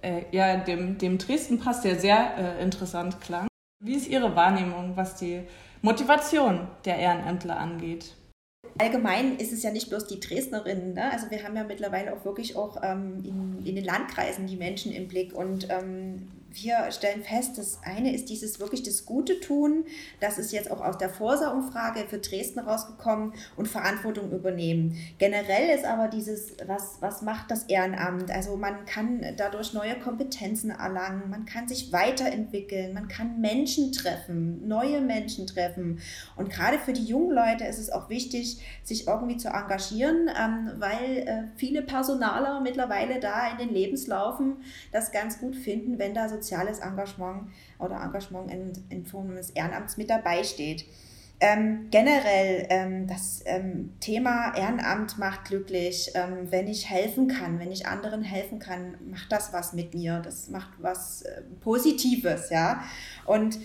äh, 0.03 0.23
ja, 0.31 0.57
dem, 0.57 0.99
dem 0.99 1.19
Dresden-Pass, 1.19 1.83
der 1.83 1.99
sehr 1.99 2.37
äh, 2.39 2.63
interessant 2.63 3.21
klang? 3.21 3.47
Wie 3.85 3.95
ist 3.95 4.09
Ihre 4.09 4.35
Wahrnehmung, 4.35 4.97
was 4.97 5.17
die 5.17 5.45
Motivation 5.83 6.67
der 6.87 6.97
Ehrenämtler 6.97 7.59
angeht. 7.59 8.15
Allgemein 8.79 9.37
ist 9.37 9.53
es 9.53 9.63
ja 9.63 9.71
nicht 9.71 9.91
bloß 9.91 10.07
die 10.07 10.19
Dresdnerinnen. 10.19 10.95
Ne? 10.95 11.13
Also 11.13 11.31
wir 11.31 11.45
haben 11.45 11.55
ja 11.57 11.65
mittlerweile 11.65 12.15
auch 12.15 12.25
wirklich 12.25 12.57
auch 12.57 12.79
ähm, 12.83 13.23
in, 13.23 13.67
in, 13.67 13.75
den 13.77 13.85
Landkreisen 13.85 14.47
die 14.47 14.57
Menschen 14.57 14.93
im 14.93 15.09
Blick. 15.09 15.35
Und 15.35 15.69
ähm, 15.71 16.29
wir 16.55 16.91
stellen 16.93 17.23
fest, 17.23 17.59
das 17.59 17.81
eine 17.83 18.15
ist 18.15 18.29
dieses 18.29 18.61
wirklich 18.61 18.85
das 18.85 19.05
Gute 19.05 19.41
tun. 19.41 19.85
Das 20.21 20.39
ist 20.39 20.53
jetzt 20.53 20.71
auch 20.71 20.81
aus 20.81 20.99
der 20.99 21.11
Forsa-Umfrage 21.11 22.07
für 22.09 22.19
Dresden 22.19 22.61
rausgekommen 22.61 23.35
und 23.57 23.67
Verantwortung 23.67 24.31
übernehmen. 24.31 24.97
Generell 25.19 25.77
ist 25.77 25.85
aber 25.85 26.09
dieses, 26.09 26.53
was, 26.67 26.99
was 27.01 27.23
macht 27.23 27.51
das 27.51 27.65
Ehrenamt? 27.65 28.31
Also 28.31 28.57
man 28.57 28.85
kann 28.87 29.25
dadurch 29.37 29.75
neue 29.75 29.99
Kompetenzen 29.99 30.71
erlangen, 30.71 31.29
man 31.29 31.45
kann 31.45 31.67
sich 31.67 31.93
weiterentwickeln, 31.93 32.95
man 32.95 33.09
kann 33.09 33.41
Menschen 33.41 33.91
treffen, 33.93 34.67
neue 34.69 35.01
Menschen 35.01 35.47
treffen. 35.47 36.01
Und 36.37 36.51
gerade 36.51 36.79
für 36.79 36.93
die 36.93 37.05
jungen 37.05 37.35
Leute 37.35 37.65
ist 37.65 37.79
es 37.79 37.91
auch 37.91 38.09
wichtig, 38.09 38.59
sich 38.85 39.09
irgendwie 39.09 39.39
zu 39.39 39.49
engagieren, 39.49 40.31
ähm, 40.39 40.71
weil 40.77 41.19
äh, 41.27 41.43
viele 41.57 41.83
Personaler 41.83 42.61
mittlerweile 42.61 43.19
da 43.19 43.51
in 43.51 43.59
den 43.59 43.75
Lebenslaufen 43.75 44.59
das 44.93 45.11
ganz 45.11 45.41
gut 45.41 45.57
finden, 45.57 45.99
wenn 45.99 46.15
da 46.15 46.29
soziales 46.45 46.81
Engagement 46.81 47.49
oder 47.79 48.01
Engagement 48.03 48.51
in, 48.51 48.73
in 48.91 49.05
Form 49.07 49.35
des 49.35 49.51
Ehrenamts 49.51 49.97
mit 49.97 50.11
dabei 50.11 50.45
steht. 50.45 50.85
Ähm, 51.41 51.89
generell 51.91 52.67
ähm, 52.71 53.07
das 53.09 53.43
ähm, 53.45 53.93
Thema 53.99 54.55
Ehrenamt 54.57 55.19
macht 55.19 55.47
glücklich. 55.47 56.13
Ähm, 56.15 56.51
wenn 56.51 56.69
ich 56.69 56.89
helfen 56.89 57.27
kann, 57.27 57.59
wenn 57.59 57.73
ich 57.73 57.87
anderen 57.87 58.23
helfen 58.23 58.61
kann, 58.61 58.97
macht 59.11 59.33
das 59.33 59.53
was 59.53 59.73
mit 59.73 59.95
mir. 59.95 60.21
Das 60.21 60.49
macht 60.49 60.71
was 60.79 61.23
äh, 61.23 61.43
Positives, 61.61 62.51
ja. 62.51 62.85
Und 63.27 63.59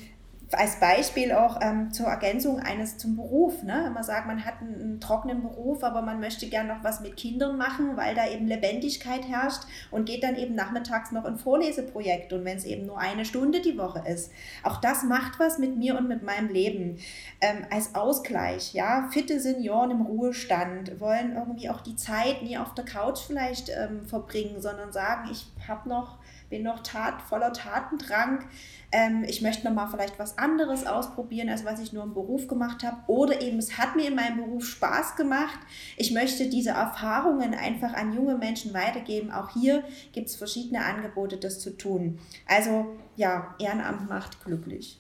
als 0.51 0.79
Beispiel 0.79 1.31
auch 1.31 1.59
ähm, 1.61 1.91
zur 1.91 2.07
Ergänzung 2.07 2.59
eines 2.59 2.97
zum 2.97 3.15
Beruf. 3.15 3.61
Ne? 3.63 3.81
Wenn 3.85 3.93
man 3.93 4.03
sagt, 4.03 4.25
man 4.27 4.45
hat 4.45 4.61
einen, 4.61 4.81
einen 4.81 4.99
trockenen 4.99 5.41
Beruf, 5.41 5.83
aber 5.83 6.01
man 6.01 6.19
möchte 6.19 6.47
gerne 6.47 6.73
noch 6.73 6.83
was 6.83 7.01
mit 7.01 7.17
Kindern 7.17 7.57
machen, 7.57 7.97
weil 7.97 8.15
da 8.15 8.27
eben 8.27 8.47
Lebendigkeit 8.47 9.27
herrscht 9.27 9.63
und 9.91 10.05
geht 10.05 10.23
dann 10.23 10.35
eben 10.35 10.55
nachmittags 10.55 11.11
noch 11.11 11.25
ein 11.25 11.37
Vorleseprojekt 11.37 12.33
und 12.33 12.45
wenn 12.45 12.57
es 12.57 12.65
eben 12.65 12.85
nur 12.85 12.97
eine 12.97 13.25
Stunde 13.25 13.61
die 13.61 13.77
Woche 13.77 14.03
ist. 14.07 14.31
Auch 14.63 14.77
das 14.77 15.03
macht 15.03 15.39
was 15.39 15.59
mit 15.59 15.77
mir 15.77 15.97
und 15.97 16.07
mit 16.07 16.23
meinem 16.23 16.49
Leben. 16.49 16.99
Ähm, 17.41 17.65
als 17.69 17.95
Ausgleich, 17.95 18.73
ja, 18.73 19.09
fitte 19.11 19.39
Senioren 19.39 19.91
im 19.91 20.01
Ruhestand 20.01 20.99
wollen 20.99 21.35
irgendwie 21.35 21.69
auch 21.69 21.81
die 21.81 21.95
Zeit 21.95 22.41
nie 22.41 22.57
auf 22.57 22.73
der 22.73 22.85
Couch 22.85 23.19
vielleicht 23.19 23.69
ähm, 23.69 24.05
verbringen, 24.05 24.61
sondern 24.61 24.91
sagen, 24.91 25.29
ich 25.31 25.45
habe 25.67 25.89
noch 25.89 26.18
bin 26.49 26.63
noch 26.63 26.81
tat, 26.81 27.21
voller 27.21 27.53
Tatendrang. 27.53 28.45
Ähm, 28.91 29.23
ich 29.27 29.41
möchte 29.41 29.67
noch 29.67 29.73
mal 29.73 29.87
vielleicht 29.87 30.17
was 30.17 30.37
anderes 30.37 30.85
ausprobieren, 30.85 31.49
als 31.49 31.63
was 31.63 31.79
ich 31.79 31.93
nur 31.93 32.03
im 32.03 32.13
Beruf 32.13 32.47
gemacht 32.47 32.83
habe. 32.83 32.97
Oder 33.07 33.41
eben, 33.41 33.59
es 33.59 33.77
hat 33.77 33.95
mir 33.95 34.07
in 34.07 34.15
meinem 34.15 34.37
Beruf 34.37 34.65
Spaß 34.65 35.15
gemacht. 35.15 35.59
Ich 35.97 36.11
möchte 36.11 36.49
diese 36.49 36.71
Erfahrungen 36.71 37.53
einfach 37.53 37.93
an 37.93 38.13
junge 38.13 38.35
Menschen 38.35 38.73
weitergeben. 38.73 39.31
Auch 39.31 39.51
hier 39.53 39.83
gibt 40.11 40.27
es 40.27 40.35
verschiedene 40.35 40.83
Angebote, 40.83 41.37
das 41.37 41.59
zu 41.59 41.77
tun. 41.77 42.19
Also 42.47 42.97
ja, 43.15 43.55
Ehrenamt 43.59 44.09
macht 44.09 44.43
glücklich. 44.43 44.99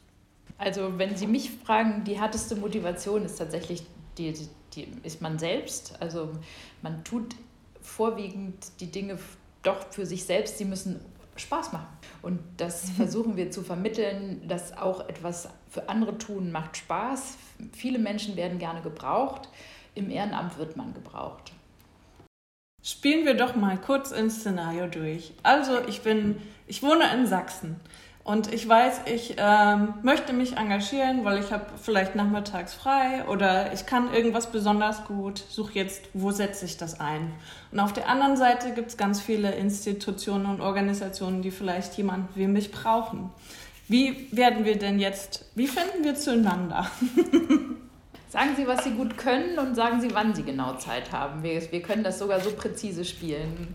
Also 0.57 0.97
wenn 0.97 1.15
Sie 1.15 1.27
mich 1.27 1.51
fragen, 1.51 2.03
die 2.03 2.19
härteste 2.19 2.55
Motivation 2.55 3.23
ist 3.23 3.37
tatsächlich 3.37 3.83
die, 4.17 4.33
die 4.75 4.87
ist 5.03 5.21
man 5.21 5.39
selbst. 5.39 5.95
Also 5.99 6.33
man 6.81 7.03
tut 7.03 7.35
vorwiegend 7.81 8.55
die 8.79 8.91
Dinge 8.91 9.17
doch 9.63 9.91
für 9.91 10.05
sich 10.05 10.25
selbst. 10.25 10.57
Sie 10.57 10.65
müssen 10.65 10.99
Spaß 11.39 11.71
machen. 11.71 11.87
Und 12.21 12.39
das 12.57 12.87
mhm. 12.87 12.93
versuchen 12.93 13.37
wir 13.37 13.51
zu 13.51 13.63
vermitteln, 13.63 14.47
dass 14.47 14.77
auch 14.77 15.07
etwas 15.07 15.49
für 15.69 15.89
andere 15.89 16.17
tun 16.17 16.51
macht 16.51 16.77
Spaß. 16.77 17.37
Viele 17.73 17.99
Menschen 17.99 18.35
werden 18.35 18.59
gerne 18.59 18.81
gebraucht. 18.81 19.49
Im 19.95 20.09
Ehrenamt 20.09 20.57
wird 20.57 20.77
man 20.77 20.93
gebraucht. 20.93 21.51
Spielen 22.81 23.25
wir 23.25 23.33
doch 23.33 23.55
mal 23.55 23.77
kurz 23.77 24.13
ein 24.13 24.29
Szenario 24.29 24.87
durch. 24.87 25.33
Also 25.43 25.79
ich 25.87 26.01
bin, 26.01 26.37
ich 26.67 26.81
wohne 26.81 27.13
in 27.13 27.27
Sachsen 27.27 27.75
und 28.29 28.53
ich 28.53 28.69
weiß, 28.69 29.01
ich 29.11 29.37
ähm, 29.39 29.95
möchte 30.03 30.33
mich 30.33 30.55
engagieren, 30.55 31.25
weil 31.25 31.39
ich 31.39 31.51
habe 31.51 31.65
vielleicht 31.81 32.13
nachmittags 32.13 32.75
frei 32.75 33.25
oder 33.27 33.73
ich 33.73 33.87
kann 33.87 34.13
irgendwas 34.13 34.51
besonders 34.51 35.05
gut. 35.05 35.43
Suche 35.49 35.73
jetzt, 35.73 36.03
wo 36.13 36.29
setze 36.29 36.65
ich 36.65 36.77
das 36.77 36.99
ein? 36.99 37.31
Und 37.71 37.79
auf 37.79 37.91
der 37.91 38.07
anderen 38.07 38.37
Seite 38.37 38.75
gibt 38.75 38.89
es 38.89 38.97
ganz 38.97 39.19
viele 39.19 39.55
Institutionen 39.55 40.45
und 40.45 40.61
Organisationen, 40.61 41.41
die 41.41 41.49
vielleicht 41.49 41.95
jemanden 41.95 42.27
wie 42.35 42.45
mich 42.45 42.71
brauchen. 42.71 43.31
Wie 43.87 44.27
werden 44.31 44.63
wir 44.63 44.77
denn 44.77 44.99
jetzt, 44.99 45.45
wie 45.55 45.65
finden 45.65 46.03
wir 46.03 46.13
zueinander? 46.13 46.85
Sagen 48.29 48.51
Sie, 48.55 48.67
was 48.67 48.83
Sie 48.83 48.91
gut 48.91 49.17
können 49.17 49.57
und 49.57 49.73
sagen 49.73 50.01
Sie, 50.01 50.13
wann 50.13 50.35
Sie 50.35 50.43
genau 50.43 50.75
Zeit 50.75 51.11
haben. 51.11 51.41
Wir, 51.41 51.59
wir 51.71 51.81
können 51.81 52.03
das 52.03 52.19
sogar 52.19 52.39
so 52.41 52.51
präzise 52.51 53.05
spielen. 53.05 53.73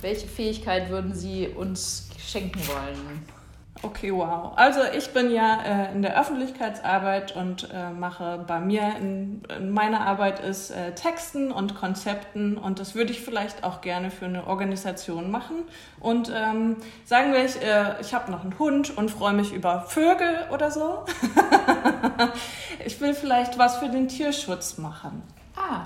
Welche 0.00 0.28
Fähigkeit 0.28 0.90
würden 0.90 1.12
Sie 1.12 1.48
uns 1.48 2.08
schenken 2.24 2.60
wollen? 2.68 3.35
Okay, 3.82 4.12
wow. 4.12 4.52
Also 4.56 4.80
ich 4.96 5.12
bin 5.12 5.30
ja 5.30 5.60
äh, 5.62 5.92
in 5.92 6.02
der 6.02 6.18
Öffentlichkeitsarbeit 6.18 7.36
und 7.36 7.68
äh, 7.72 7.90
mache 7.90 8.42
bei 8.46 8.58
mir 8.58 8.96
in, 8.98 9.42
in 9.56 9.70
meiner 9.70 10.00
Arbeit 10.00 10.40
ist 10.40 10.70
äh, 10.70 10.94
Texten 10.94 11.52
und 11.52 11.74
Konzepten 11.74 12.56
und 12.56 12.78
das 12.78 12.94
würde 12.94 13.12
ich 13.12 13.20
vielleicht 13.20 13.64
auch 13.64 13.82
gerne 13.82 14.10
für 14.10 14.24
eine 14.24 14.46
Organisation 14.46 15.30
machen. 15.30 15.64
Und 16.00 16.32
ähm, 16.34 16.76
sagen 17.04 17.32
wir, 17.32 17.44
ich, 17.44 17.60
äh, 17.62 18.00
ich 18.00 18.14
habe 18.14 18.30
noch 18.30 18.42
einen 18.42 18.58
Hund 18.58 18.96
und 18.96 19.10
freue 19.10 19.34
mich 19.34 19.52
über 19.52 19.82
Vögel 19.82 20.46
oder 20.52 20.70
so. 20.70 21.04
ich 22.84 23.00
will 23.00 23.14
vielleicht 23.14 23.58
was 23.58 23.76
für 23.76 23.88
den 23.88 24.08
Tierschutz 24.08 24.78
machen. 24.78 25.22
Ah, 25.54 25.82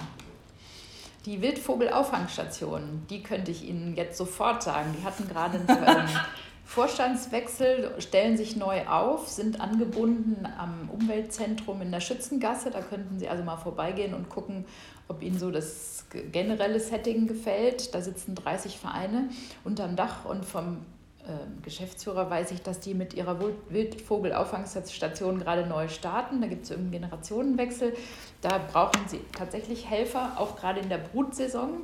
die 1.27 1.43
Wildvogelauffangstation, 1.43 3.07
die 3.11 3.23
könnte 3.23 3.51
ich 3.51 3.69
Ihnen 3.69 3.95
jetzt 3.95 4.17
sofort 4.17 4.63
sagen. 4.63 4.95
Die 4.99 5.05
hatten 5.05 5.29
gerade 5.29 5.59
einen 5.59 6.09
Vorstandswechsel, 6.71 7.97
stellen 7.99 8.37
sich 8.37 8.55
neu 8.55 8.87
auf, 8.87 9.27
sind 9.27 9.61
angebunden 9.61 10.47
am 10.57 10.89
Umweltzentrum 10.89 11.83
in 11.83 11.91
der 11.91 11.99
Schützengasse. 11.99 12.71
Da 12.71 12.81
könnten 12.81 13.19
Sie 13.19 13.29
also 13.29 13.43
mal 13.43 13.57
vorbeigehen 13.57 14.15
und 14.15 14.29
gucken, 14.29 14.65
ob 15.09 15.21
Ihnen 15.21 15.37
so 15.37 15.51
das 15.51 16.05
generelle 16.31 16.79
Setting 16.79 17.27
gefällt. 17.27 17.93
Da 17.93 18.01
sitzen 18.01 18.37
30 18.37 18.79
Vereine 18.79 19.31
unterm 19.65 19.97
Dach 19.97 20.25
und 20.25 20.45
vom 20.45 20.77
äh, 21.25 21.33
Geschäftsführer 21.65 22.31
weiß 22.31 22.53
ich, 22.53 22.63
dass 22.63 22.79
die 22.79 22.95
mit 22.95 23.15
ihrer 23.15 23.41
Wildvogelauffangstation 23.69 25.41
gerade 25.41 25.67
neu 25.67 25.89
starten. 25.89 26.41
Da 26.41 26.47
gibt 26.47 26.67
es 26.67 26.71
irgendeinen 26.71 27.03
Generationenwechsel. 27.03 27.95
Da 28.43 28.59
brauchen 28.59 29.09
sie 29.09 29.19
tatsächlich 29.37 29.91
Helfer, 29.91 30.35
auch 30.37 30.55
gerade 30.55 30.79
in 30.79 30.89
der 30.89 30.99
Brutsaison. 30.99 31.83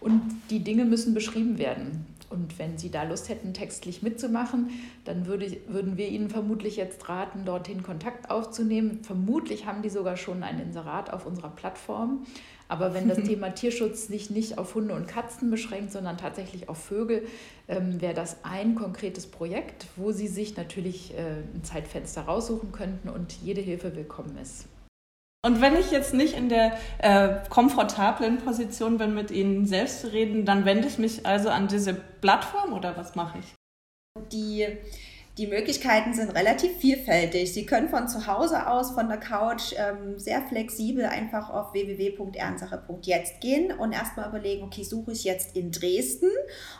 Und 0.00 0.22
die 0.48 0.60
Dinge 0.60 0.86
müssen 0.86 1.12
beschrieben 1.12 1.58
werden. 1.58 2.06
Und 2.32 2.58
wenn 2.58 2.78
Sie 2.78 2.90
da 2.90 3.02
Lust 3.02 3.28
hätten, 3.28 3.52
textlich 3.52 4.02
mitzumachen, 4.02 4.70
dann 5.04 5.26
würde, 5.26 5.56
würden 5.68 5.96
wir 5.96 6.08
Ihnen 6.08 6.30
vermutlich 6.30 6.76
jetzt 6.76 7.08
raten, 7.08 7.44
dorthin 7.44 7.82
Kontakt 7.82 8.30
aufzunehmen. 8.30 9.00
Vermutlich 9.02 9.66
haben 9.66 9.82
die 9.82 9.90
sogar 9.90 10.16
schon 10.16 10.42
ein 10.42 10.58
Inserat 10.58 11.12
auf 11.12 11.26
unserer 11.26 11.50
Plattform. 11.50 12.26
Aber 12.68 12.94
wenn 12.94 13.06
das 13.06 13.18
Thema 13.24 13.50
Tierschutz 13.50 14.06
sich 14.06 14.30
nicht 14.30 14.56
auf 14.56 14.74
Hunde 14.74 14.94
und 14.94 15.06
Katzen 15.06 15.50
beschränkt, 15.50 15.92
sondern 15.92 16.16
tatsächlich 16.16 16.70
auf 16.70 16.78
Vögel, 16.78 17.26
ähm, 17.68 18.00
wäre 18.00 18.14
das 18.14 18.38
ein 18.44 18.74
konkretes 18.74 19.26
Projekt, 19.26 19.86
wo 19.96 20.10
Sie 20.10 20.28
sich 20.28 20.56
natürlich 20.56 21.12
äh, 21.12 21.42
ein 21.54 21.62
Zeitfenster 21.64 22.22
raussuchen 22.22 22.72
könnten 22.72 23.10
und 23.10 23.32
jede 23.42 23.60
Hilfe 23.60 23.94
willkommen 23.94 24.38
ist. 24.40 24.71
Und 25.44 25.60
wenn 25.60 25.76
ich 25.76 25.90
jetzt 25.90 26.14
nicht 26.14 26.36
in 26.36 26.48
der 26.48 26.78
äh, 26.98 27.48
komfortablen 27.48 28.38
Position 28.38 28.98
bin, 28.98 29.12
mit 29.12 29.32
Ihnen 29.32 29.66
selbst 29.66 30.02
zu 30.02 30.12
reden, 30.12 30.44
dann 30.44 30.64
wende 30.64 30.86
ich 30.86 30.98
mich 30.98 31.26
also 31.26 31.48
an 31.50 31.66
diese 31.66 31.94
Plattform 31.94 32.72
oder 32.72 32.96
was 32.96 33.16
mache 33.16 33.40
ich? 33.40 33.54
Die 34.30 34.68
die 35.38 35.46
Möglichkeiten 35.46 36.12
sind 36.12 36.30
relativ 36.30 36.76
vielfältig. 36.76 37.54
Sie 37.54 37.64
können 37.64 37.88
von 37.88 38.06
zu 38.06 38.26
Hause 38.26 38.66
aus, 38.66 38.90
von 38.90 39.08
der 39.08 39.16
Couch, 39.16 39.72
ähm, 39.78 40.18
sehr 40.18 40.42
flexibel 40.42 41.06
einfach 41.06 41.48
auf 41.48 41.72
www.ehrensache.jetzt 41.72 43.40
gehen 43.40 43.72
und 43.72 43.92
erstmal 43.92 44.28
überlegen, 44.28 44.62
okay, 44.64 44.84
suche 44.84 45.12
ich 45.12 45.24
jetzt 45.24 45.56
in 45.56 45.70
Dresden 45.70 46.28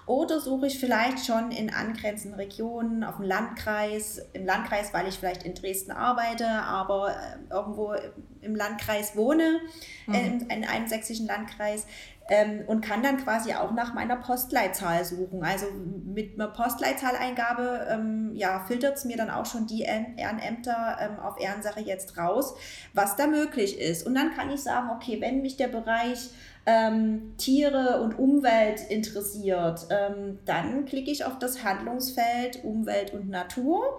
oder 0.06 0.38
suche 0.38 0.66
ich 0.66 0.78
vielleicht 0.78 1.24
schon 1.24 1.50
in 1.50 1.72
angrenzenden 1.72 2.38
Regionen, 2.38 3.04
auf 3.04 3.16
dem 3.16 3.24
Landkreis, 3.24 4.20
im 4.34 4.44
Landkreis, 4.44 4.92
weil 4.92 5.08
ich 5.08 5.14
vielleicht 5.14 5.44
in 5.44 5.54
Dresden 5.54 5.92
arbeite, 5.92 6.46
aber 6.46 7.10
äh, 7.10 7.54
irgendwo 7.54 7.94
im 8.42 8.54
Landkreis 8.54 9.16
wohne, 9.16 9.60
mhm. 10.06 10.14
in, 10.14 10.40
in 10.50 10.64
einem 10.64 10.88
sächsischen 10.88 11.26
Landkreis 11.26 11.86
ähm, 12.28 12.62
und 12.66 12.80
kann 12.82 13.02
dann 13.02 13.18
quasi 13.18 13.54
auch 13.54 13.72
nach 13.72 13.94
meiner 13.94 14.16
Postleitzahl 14.16 15.04
suchen. 15.04 15.42
Also 15.42 15.66
mit 16.04 16.34
einer 16.34 16.48
Postleitzahleneingabe 16.48 17.86
ähm, 17.90 18.30
ja, 18.34 18.60
filtert 18.66 18.96
es 18.96 19.04
mir 19.04 19.16
dann 19.16 19.30
auch 19.30 19.46
schon 19.46 19.66
die 19.66 19.82
Ehrenämter 19.82 20.98
ähm, 21.00 21.18
auf 21.18 21.40
Ehrensache 21.40 21.80
jetzt 21.80 22.16
raus, 22.16 22.54
was 22.94 23.16
da 23.16 23.26
möglich 23.26 23.80
ist. 23.80 24.06
Und 24.06 24.14
dann 24.14 24.32
kann 24.34 24.50
ich 24.50 24.62
sagen, 24.62 24.90
okay, 24.90 25.20
wenn 25.20 25.42
mich 25.42 25.56
der 25.56 25.68
Bereich 25.68 26.30
ähm, 26.64 27.34
Tiere 27.38 28.00
und 28.02 28.18
Umwelt 28.18 28.80
interessiert, 28.88 29.86
ähm, 29.90 30.38
dann 30.44 30.84
klicke 30.84 31.10
ich 31.10 31.24
auf 31.24 31.38
das 31.38 31.64
Handlungsfeld 31.64 32.62
Umwelt 32.64 33.12
und 33.12 33.28
Natur 33.28 33.98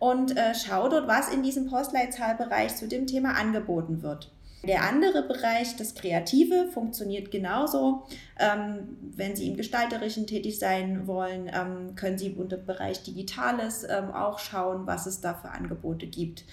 und 0.00 0.36
äh, 0.36 0.54
schaue 0.54 0.88
dort, 0.88 1.06
was 1.06 1.32
in 1.32 1.42
diesem 1.42 1.66
Postleitzahlbereich 1.68 2.74
zu 2.74 2.88
dem 2.88 3.06
Thema 3.06 3.34
angeboten 3.34 4.02
wird. 4.02 4.32
Der 4.62 4.82
andere 4.82 5.22
Bereich, 5.22 5.76
das 5.76 5.94
Kreative, 5.94 6.68
funktioniert 6.72 7.30
genauso. 7.30 8.06
Ähm, 8.40 8.96
wenn 9.16 9.36
Sie 9.36 9.48
im 9.48 9.56
Gestalterischen 9.56 10.26
tätig 10.26 10.58
sein 10.58 11.06
wollen, 11.06 11.50
ähm, 11.52 11.94
können 11.94 12.16
Sie 12.16 12.30
unter 12.30 12.56
Bereich 12.56 13.02
Digitales 13.02 13.84
ähm, 13.84 14.10
auch 14.12 14.38
schauen, 14.38 14.86
was 14.86 15.04
es 15.04 15.20
da 15.20 15.34
für 15.34 15.50
Angebote 15.50 16.06
gibt. 16.06 16.44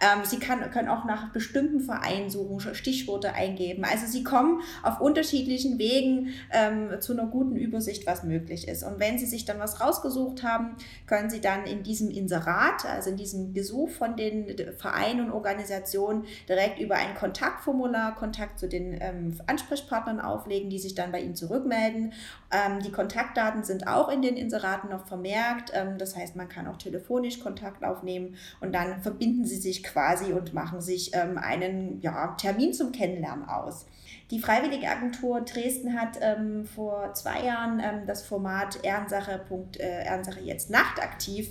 Ähm, 0.00 0.24
Sie 0.24 0.38
kann, 0.38 0.68
können 0.72 0.88
auch 0.88 1.04
nach 1.04 1.32
bestimmten 1.32 1.80
Vereinen 1.80 2.30
suchen, 2.30 2.74
Stichworte 2.74 3.32
eingeben. 3.32 3.84
Also 3.84 4.06
Sie 4.06 4.24
kommen 4.24 4.60
auf 4.82 5.00
unterschiedlichen 5.00 5.78
Wegen 5.78 6.30
ähm, 6.52 7.00
zu 7.00 7.12
einer 7.12 7.26
guten 7.26 7.54
Übersicht, 7.54 8.06
was 8.06 8.24
möglich 8.24 8.66
ist. 8.66 8.82
Und 8.82 8.98
wenn 8.98 9.18
Sie 9.18 9.26
sich 9.26 9.44
dann 9.44 9.60
was 9.60 9.80
rausgesucht 9.80 10.42
haben, 10.42 10.76
können 11.06 11.30
Sie 11.30 11.40
dann 11.40 11.64
in 11.64 11.84
diesem 11.84 12.10
Inserat, 12.10 12.84
also 12.86 13.10
in 13.10 13.16
diesem 13.16 13.54
Gesuch 13.54 13.90
von 13.90 14.16
den 14.16 14.46
Vereinen 14.76 15.26
und 15.26 15.30
Organisationen 15.30 16.24
direkt 16.48 16.80
über 16.80 16.96
ein 16.96 17.14
Kontaktformular 17.14 18.16
Kontakt 18.16 18.58
zu 18.58 18.68
den 18.68 18.98
ähm, 19.00 19.38
Ansprechpartnern 19.46 20.20
auflegen, 20.20 20.70
die 20.70 20.80
sich 20.80 20.96
dann 20.96 21.12
bei 21.12 21.20
Ihnen 21.20 21.35
zurückmelden. 21.36 22.12
Ähm, 22.50 22.80
die 22.80 22.90
Kontaktdaten 22.90 23.64
sind 23.64 23.86
auch 23.86 24.08
in 24.08 24.22
den 24.22 24.36
Inseraten 24.36 24.90
noch 24.90 25.06
vermerkt. 25.06 25.72
Ähm, 25.74 25.98
das 25.98 26.16
heißt, 26.16 26.36
man 26.36 26.48
kann 26.48 26.66
auch 26.66 26.76
telefonisch 26.76 27.40
Kontakt 27.40 27.84
aufnehmen 27.84 28.36
und 28.60 28.74
dann 28.74 29.02
verbinden 29.02 29.44
Sie 29.44 29.56
sich 29.56 29.84
quasi 29.84 30.32
und 30.32 30.54
machen 30.54 30.80
sich 30.80 31.14
ähm, 31.14 31.38
einen 31.38 32.00
ja, 32.00 32.34
Termin 32.38 32.72
zum 32.72 32.92
Kennenlernen 32.92 33.48
aus. 33.48 33.86
Die 34.30 34.40
Freiwillige 34.40 34.88
Agentur 34.88 35.42
Dresden 35.42 35.98
hat 35.98 36.18
ähm, 36.20 36.66
vor 36.66 37.14
zwei 37.14 37.44
Jahren 37.44 37.80
ähm, 37.80 38.06
das 38.06 38.22
Format 38.22 38.80
Ehrensache, 38.82 39.44
äh, 39.78 40.04
Ehrensache 40.04 40.40
jetzt 40.40 40.70
nachtaktiv 40.70 41.50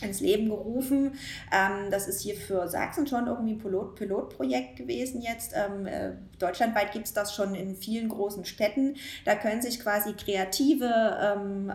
ins 0.00 0.20
Leben 0.20 0.48
gerufen. 0.48 1.12
Ähm, 1.52 1.90
das 1.90 2.08
ist 2.08 2.22
hier 2.22 2.34
für 2.34 2.68
Sachsen 2.68 3.06
schon 3.06 3.26
irgendwie 3.26 3.52
ein 3.52 3.58
Pilot, 3.58 3.94
Pilotprojekt 3.96 4.76
gewesen 4.76 5.20
jetzt. 5.20 5.52
Ähm, 5.54 5.86
äh, 5.86 6.12
deutschlandweit 6.38 6.92
gibt 6.92 7.06
es 7.06 7.12
das 7.12 7.34
schon 7.34 7.54
in 7.54 7.76
vielen 7.76 8.08
großen 8.08 8.44
Städten. 8.44 8.96
Da 9.24 9.34
können 9.34 9.62
sich 9.62 9.80
quasi 9.80 10.14
Kreative 10.14 11.18
ähm, 11.20 11.72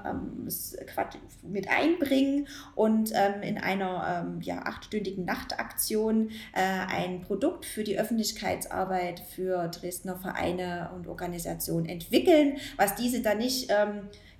mit 1.43 1.69
einbringen 1.69 2.47
und 2.75 3.12
in 3.41 3.57
einer 3.57 4.38
ja, 4.41 4.63
achtstündigen 4.63 5.25
Nachtaktion 5.25 6.29
äh, 6.53 6.62
ein 6.62 7.21
Produkt 7.21 7.65
für 7.65 7.83
die 7.83 7.97
Öffentlichkeitsarbeit 7.97 9.19
für 9.19 9.67
Dresdner 9.67 10.17
Vereine 10.17 10.89
und 10.95 11.07
Organisationen 11.07 11.86
entwickeln, 11.88 12.57
was 12.77 12.95
diese 12.95 13.21
dann 13.21 13.38
nicht 13.38 13.71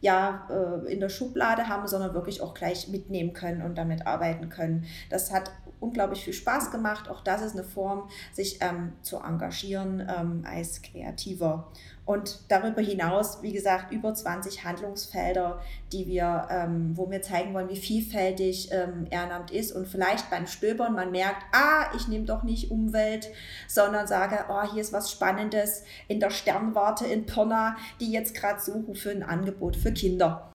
ja 0.01 0.48
äh, 0.50 0.92
in 0.92 1.00
der 1.00 1.10
Schublade 1.10 1.68
haben, 1.68 1.88
sondern 1.88 2.13
wirklich 2.13 2.42
auch 2.42 2.54
gleich 2.54 2.88
mitnehmen 2.88 3.34
können 3.34 3.62
und 3.62 3.77
damit 3.77 4.06
arbeiten 4.06 4.50
können. 4.50 4.86
Das 5.10 5.32
hat 5.32 5.51
unglaublich 5.79 6.24
viel 6.24 6.34
Spaß 6.34 6.72
gemacht. 6.72 7.10
Auch 7.10 7.22
das 7.22 7.41
ist 7.41 7.53
eine 7.53 7.63
Form, 7.63 8.10
sich 8.34 8.60
ähm, 8.62 8.93
zu 9.01 9.17
engagieren 9.17 10.00
ähm, 10.00 10.43
als 10.46 10.81
Kreativer. 10.81 11.72
Und 12.05 12.39
darüber 12.48 12.81
hinaus, 12.81 13.41
wie 13.41 13.51
gesagt, 13.51 13.91
über 13.91 14.13
20 14.13 14.63
Handlungsfelder, 14.63 15.60
die 15.91 16.07
wir, 16.07 16.48
ähm, 16.50 16.96
wo 16.96 17.12
wir 17.12 17.22
zeigen 17.22 17.53
wollen, 17.53 17.67
wie 17.67 17.75
vielfältig 17.75 18.69
ähm, 18.72 19.07
Ehrenamt 19.10 19.51
ist. 19.51 19.74
Und 19.74 19.88
vielleicht 19.88 20.29
beim 20.29 20.48
Stöbern 20.48 20.93
man 20.93 21.12
merkt, 21.12 21.43
ah, 21.51 21.91
ich 21.98 22.07
nehme 22.07 22.25
doch 22.25 22.43
nicht 22.43 22.72
Umwelt, 22.72 23.29
sondern 23.67 24.07
sage, 24.07 24.46
oh, 24.50 24.63
hier 24.72 24.81
ist 24.81 24.93
was 24.93 25.12
Spannendes 25.12 25.84
in 26.07 26.22
der 26.22 26.29
Sternwarte 26.29 27.05
in 27.05 27.25
Pirna, 27.25 27.75
die 28.00 28.12
jetzt 28.12 28.34
gerade 28.34 28.62
suchen 28.62 28.96
für 28.96 29.12
ein 29.12 29.24
Angebot 29.24 29.75
für 29.75 29.91
Kinder. 29.91 30.53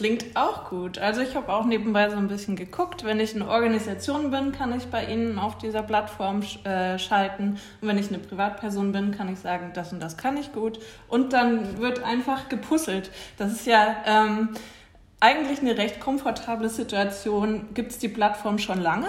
Klingt 0.00 0.34
auch 0.34 0.70
gut. 0.70 0.96
Also 0.96 1.20
ich 1.20 1.36
habe 1.36 1.52
auch 1.52 1.66
nebenbei 1.66 2.08
so 2.08 2.16
ein 2.16 2.26
bisschen 2.26 2.56
geguckt. 2.56 3.04
Wenn 3.04 3.20
ich 3.20 3.34
eine 3.34 3.46
Organisation 3.46 4.30
bin, 4.30 4.50
kann 4.50 4.74
ich 4.74 4.86
bei 4.86 5.04
Ihnen 5.04 5.38
auf 5.38 5.58
dieser 5.58 5.82
Plattform 5.82 6.40
äh, 6.64 6.98
schalten. 6.98 7.58
Und 7.82 7.88
wenn 7.88 7.98
ich 7.98 8.08
eine 8.08 8.18
Privatperson 8.18 8.92
bin, 8.92 9.10
kann 9.10 9.30
ich 9.30 9.38
sagen, 9.40 9.72
das 9.74 9.92
und 9.92 10.00
das 10.00 10.16
kann 10.16 10.38
ich 10.38 10.54
gut. 10.54 10.78
Und 11.06 11.34
dann 11.34 11.82
wird 11.82 12.02
einfach 12.02 12.48
gepuzzelt. 12.48 13.10
Das 13.36 13.52
ist 13.52 13.66
ja 13.66 13.94
ähm, 14.06 14.54
eigentlich 15.20 15.60
eine 15.60 15.76
recht 15.76 16.00
komfortable 16.00 16.70
Situation. 16.70 17.68
Gibt 17.74 17.92
es 17.92 17.98
die 17.98 18.08
Plattform 18.08 18.56
schon 18.56 18.80
lange? 18.80 19.08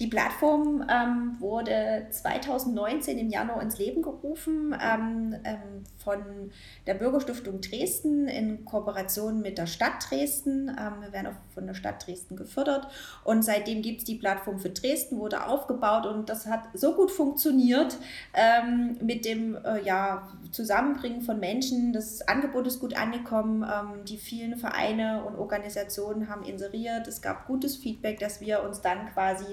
Die 0.00 0.08
Plattform 0.08 0.84
ähm, 0.90 1.36
wurde 1.38 2.08
2019 2.10 3.16
im 3.16 3.28
Januar 3.28 3.62
ins 3.62 3.78
Leben 3.78 4.02
gerufen 4.02 4.76
ähm, 4.82 5.36
ähm, 5.44 5.84
von 5.98 6.50
der 6.88 6.94
Bürgerstiftung 6.94 7.60
Dresden 7.60 8.26
in 8.26 8.64
Kooperation 8.64 9.40
mit 9.40 9.56
der 9.56 9.66
Stadt 9.66 10.10
Dresden. 10.10 10.68
Ähm, 10.68 11.00
wir 11.00 11.12
werden 11.12 11.28
auch 11.28 11.54
von 11.54 11.66
der 11.68 11.74
Stadt 11.74 12.04
Dresden 12.04 12.34
gefördert 12.34 12.88
und 13.22 13.44
seitdem 13.44 13.82
gibt 13.82 14.00
es 14.00 14.04
die 14.04 14.16
Plattform 14.16 14.58
für 14.58 14.70
Dresden, 14.70 15.18
wurde 15.18 15.46
aufgebaut 15.46 16.06
und 16.06 16.28
das 16.28 16.48
hat 16.48 16.64
so 16.74 16.96
gut 16.96 17.12
funktioniert 17.12 17.96
ähm, 18.34 18.98
mit 19.00 19.24
dem 19.24 19.56
äh, 19.64 19.80
ja, 19.84 20.28
Zusammenbringen 20.50 21.22
von 21.22 21.38
Menschen. 21.38 21.92
Das 21.92 22.20
Angebot 22.26 22.66
ist 22.66 22.80
gut 22.80 22.96
angekommen. 22.96 23.62
Ähm, 23.62 24.04
die 24.04 24.18
vielen 24.18 24.56
Vereine 24.56 25.24
und 25.24 25.36
Organisationen 25.36 26.28
haben 26.28 26.42
inseriert. 26.42 27.06
Es 27.06 27.22
gab 27.22 27.46
gutes 27.46 27.76
Feedback, 27.76 28.18
dass 28.18 28.40
wir 28.40 28.64
uns 28.64 28.80
dann 28.80 29.06
quasi 29.12 29.44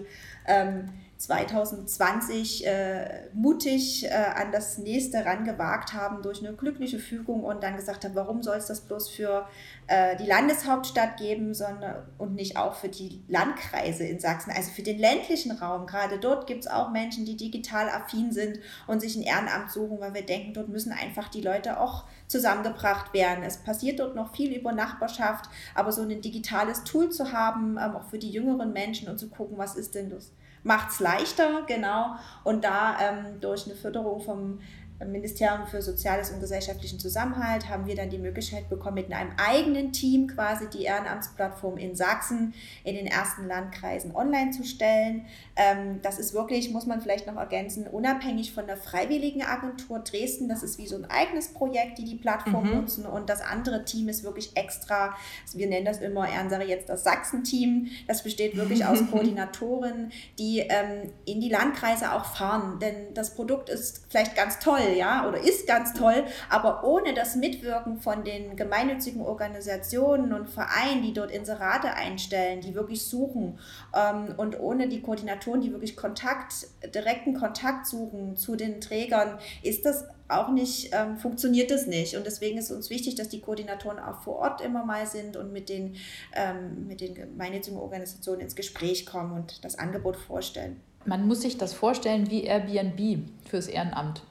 ähm, 0.48 0.90
2020 1.22 2.66
äh, 2.66 3.30
mutig 3.34 4.06
äh, 4.06 4.10
an 4.10 4.52
das 4.52 4.80
nächste 4.80 5.24
rangewagt 5.24 5.94
haben 5.94 6.24
durch 6.24 6.40
eine 6.44 6.56
glückliche 6.56 6.98
Fügung 6.98 7.44
und 7.44 7.62
dann 7.62 7.76
gesagt 7.76 8.04
haben, 8.04 8.16
warum 8.16 8.42
soll 8.42 8.58
es 8.58 8.66
das 8.66 8.82
bloß 8.82 9.10
für 9.10 9.48
äh, 9.86 10.18
die 10.18 10.26
Landeshauptstadt 10.26 11.18
geben 11.18 11.54
sondern, 11.54 12.08
und 12.18 12.34
nicht 12.34 12.58
auch 12.58 12.74
für 12.74 12.90
die 12.90 13.24
Landkreise 13.28 14.04
in 14.04 14.20
Sachsen, 14.20 14.52
also 14.52 14.72
für 14.72 14.82
den 14.82 14.98
ländlichen 14.98 15.52
Raum. 15.52 15.86
Gerade 15.86 16.18
dort 16.18 16.48
gibt 16.48 16.62
es 16.62 16.72
auch 16.72 16.90
Menschen, 16.90 17.24
die 17.24 17.38
digital 17.38 17.88
affin 17.90 18.32
sind 18.32 18.60
und 18.88 19.00
sich 19.00 19.16
ein 19.16 19.22
Ehrenamt 19.22 19.70
suchen, 19.70 20.00
weil 20.00 20.16
wir 20.16 20.26
denken, 20.26 20.56
dort 20.56 20.70
müssen 20.70 20.92
einfach 20.92 21.30
die 21.30 21.42
Leute 21.42 21.80
auch 21.80 22.06
zusammengebracht 22.26 23.14
werden. 23.14 23.44
Es 23.44 23.58
passiert 23.58 24.00
dort 24.00 24.16
noch 24.16 24.36
viel 24.36 24.52
über 24.58 24.72
Nachbarschaft, 24.72 25.46
aber 25.76 25.92
so 25.92 26.02
ein 26.02 26.22
digitales 26.22 26.84
Tool 26.84 27.12
zu 27.12 27.32
haben, 27.32 27.78
ähm, 27.78 27.96
auch 27.96 28.06
für 28.06 28.18
die 28.18 28.32
jüngeren 28.32 28.74
Menschen 28.74 29.08
und 29.08 29.20
zu 29.20 29.30
gucken, 29.30 29.60
was 29.60 29.76
ist 29.76 29.94
denn 29.94 30.10
das? 30.10 30.32
Macht 30.64 30.92
es 30.92 31.00
leichter, 31.00 31.64
genau. 31.68 32.16
Und 32.44 32.64
da 32.64 32.98
ähm, 33.02 33.40
durch 33.40 33.66
eine 33.66 33.76
Förderung 33.76 34.22
vom 34.22 34.60
Ministerium 35.06 35.68
für 35.68 35.82
Soziales 35.82 36.32
und 36.32 36.40
gesellschaftlichen 36.40 37.00
Zusammenhalt 37.00 37.70
haben 37.70 37.86
wir 37.86 37.96
dann 37.96 38.10
die 38.10 38.18
Möglichkeit 38.18 38.70
bekommen, 38.70 38.96
mit 38.96 39.12
einem 39.12 39.32
eigenen 39.38 39.92
Team 39.92 40.28
quasi 40.28 40.68
die 40.70 40.84
Ehrenamtsplattform 40.84 41.78
in 41.78 41.96
Sachsen 41.96 42.54
in 42.84 42.96
den 42.96 43.08
ersten 43.08 43.48
Landkreisen 43.48 44.16
online 44.16 44.52
zu 44.52 44.64
stellen. 44.64 45.26
Ähm, 45.56 46.00
das 46.02 46.20
ist 46.20 46.34
wirklich, 46.34 46.72
muss 46.72 46.86
man 46.86 47.02
vielleicht 47.02 47.28
noch 47.28 47.36
ergänzen, 47.36 47.88
unabhängig 47.88 48.54
von 48.54 48.68
der 48.68 48.78
Freiwilligen 48.78 49.44
Agentur 49.44 50.00
Dresden. 50.00 50.48
Das 50.48 50.64
ist 50.64 50.78
wie 50.78 50.88
so 50.88 50.96
ein 50.96 51.06
eigenes 51.10 51.50
Projekt, 51.50 51.98
die 51.98 52.06
die 52.06 52.16
Plattform 52.16 52.68
mhm. 52.68 52.76
nutzen. 52.76 53.06
Und 53.06 53.30
das 53.30 53.42
andere 53.42 53.86
Team 53.86 54.10
ist 54.10 54.24
wirklich 54.24 54.56
extra, 54.56 55.16
wir 55.54 55.68
nennen 55.68 55.86
das 55.86 56.00
immer 56.00 56.30
Ehrensache 56.30 56.64
jetzt 56.64 56.90
das 56.90 57.04
Sachsen-Team. 57.04 57.88
Das 58.08 58.24
besteht 58.24 58.56
wirklich 58.56 58.86
aus 58.86 59.00
Koordinatoren, 59.12 60.12
die 60.38 60.60
ähm, 60.60 61.12
in 61.26 61.42
die 61.42 61.50
Landkreise 61.50 62.12
auch 62.14 62.26
fahren. 62.26 62.80
Denn 62.80 63.14
das 63.14 63.36
Produkt 63.36 63.70
ist 63.70 64.06
vielleicht 64.10 64.36
ganz 64.36 64.60
toll, 64.60 64.91
ja, 64.92 65.28
oder 65.28 65.40
ist 65.40 65.68
ganz 65.68 65.94
toll, 65.94 66.24
aber 66.50 66.84
ohne 66.84 67.14
das 67.14 67.36
Mitwirken 67.36 68.00
von 68.00 68.24
den 68.24 68.56
gemeinnützigen 68.56 69.22
Organisationen 69.22 70.34
und 70.34 70.50
Vereinen, 70.50 71.02
die 71.02 71.14
dort 71.14 71.32
Inserate 71.32 71.94
einstellen, 71.94 72.62
die 72.62 72.76
wirklich 72.76 73.06
suchen 73.06 73.60
ähm, 73.96 74.36
und 74.38 74.60
ohne 74.60 74.88
die 74.88 75.02
Koordinatoren, 75.02 75.62
die 75.62 75.72
wirklich 75.72 75.96
Kontakt, 75.96 76.68
direkten 76.94 77.34
Kontakt 77.34 77.88
suchen 77.88 78.36
zu 78.36 78.56
den 78.56 78.82
Trägern, 78.82 79.40
ist 79.64 79.86
das 79.86 80.06
auch 80.32 80.50
nicht, 80.50 80.92
ähm, 80.94 81.18
funktioniert 81.18 81.72
das 81.72 81.88
nicht. 81.88 82.16
Und 82.16 82.26
deswegen 82.26 82.58
ist 82.58 82.72
uns 82.72 82.90
wichtig, 82.90 83.16
dass 83.16 83.30
die 83.30 83.42
Koordinatoren 83.42 84.00
auch 84.00 84.22
vor 84.22 84.38
Ort 84.38 84.62
immer 84.62 84.86
mal 84.86 85.06
sind 85.06 85.38
und 85.38 85.52
mit 85.52 85.70
den, 85.70 85.96
ähm, 86.34 86.88
mit 86.88 87.02
den 87.02 87.16
gemeinnützigen 87.16 87.80
Organisationen 87.80 88.42
ins 88.42 88.56
Gespräch 88.56 89.06
kommen 89.06 89.34
und 89.34 89.64
das 89.64 89.78
Angebot 89.78 90.16
vorstellen. 90.16 90.80
Man 91.06 91.28
muss 91.28 91.42
sich 91.42 91.58
das 91.58 91.74
vorstellen 91.74 92.30
wie 92.30 92.44
Airbnb 92.44 93.28
fürs 93.50 93.68
Ehrenamt. 93.68 94.24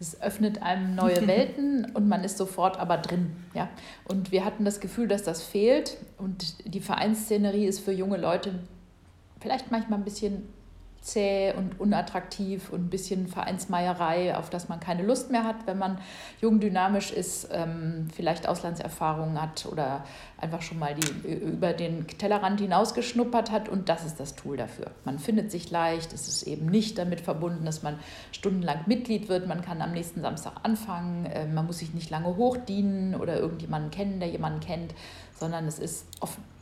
Es 0.00 0.20
öffnet 0.20 0.62
einem 0.62 0.94
neue 0.94 1.26
Welten 1.26 1.90
und 1.94 2.08
man 2.08 2.24
ist 2.24 2.36
sofort 2.36 2.78
aber 2.78 2.98
drin. 2.98 3.36
Ja? 3.54 3.68
Und 4.04 4.32
wir 4.32 4.44
hatten 4.44 4.64
das 4.64 4.80
Gefühl, 4.80 5.08
dass 5.08 5.22
das 5.22 5.42
fehlt. 5.42 5.98
Und 6.18 6.74
die 6.74 6.80
Vereinsszenerie 6.80 7.66
ist 7.66 7.80
für 7.80 7.92
junge 7.92 8.16
Leute 8.16 8.58
vielleicht 9.40 9.70
manchmal 9.70 9.98
ein 9.98 10.04
bisschen 10.04 10.48
zäh 11.04 11.52
und 11.52 11.78
unattraktiv 11.78 12.70
und 12.70 12.86
ein 12.86 12.90
bisschen 12.90 13.28
Vereinsmeierei, 13.28 14.36
auf 14.36 14.48
das 14.48 14.70
man 14.70 14.80
keine 14.80 15.02
Lust 15.02 15.30
mehr 15.30 15.44
hat, 15.44 15.66
wenn 15.66 15.78
man 15.78 15.98
jung 16.40 16.60
dynamisch 16.60 17.12
ist, 17.12 17.48
ähm, 17.52 18.08
vielleicht 18.14 18.48
Auslandserfahrungen 18.48 19.40
hat 19.40 19.66
oder 19.70 20.04
einfach 20.38 20.62
schon 20.62 20.78
mal 20.78 20.94
die, 20.94 21.30
über 21.30 21.74
den 21.74 22.06
Tellerrand 22.06 22.58
hinausgeschnuppert 22.60 23.50
hat. 23.50 23.68
Und 23.68 23.90
das 23.90 24.06
ist 24.06 24.18
das 24.18 24.34
Tool 24.34 24.56
dafür. 24.56 24.90
Man 25.04 25.18
findet 25.18 25.50
sich 25.50 25.70
leicht. 25.70 26.14
Es 26.14 26.26
ist 26.26 26.44
eben 26.44 26.66
nicht 26.66 26.96
damit 26.96 27.20
verbunden, 27.20 27.66
dass 27.66 27.82
man 27.82 27.98
stundenlang 28.32 28.80
Mitglied 28.86 29.28
wird. 29.28 29.46
Man 29.46 29.60
kann 29.60 29.82
am 29.82 29.92
nächsten 29.92 30.22
Samstag 30.22 30.54
anfangen. 30.62 31.26
Äh, 31.26 31.46
man 31.46 31.66
muss 31.66 31.80
sich 31.80 31.92
nicht 31.92 32.08
lange 32.08 32.34
hochdienen 32.36 33.14
oder 33.14 33.38
irgendjemanden 33.38 33.90
kennen, 33.90 34.20
der 34.20 34.30
jemanden 34.30 34.60
kennt, 34.60 34.94
sondern 35.38 35.66
es 35.66 35.78
ist 35.78 36.06
offen. 36.20 36.53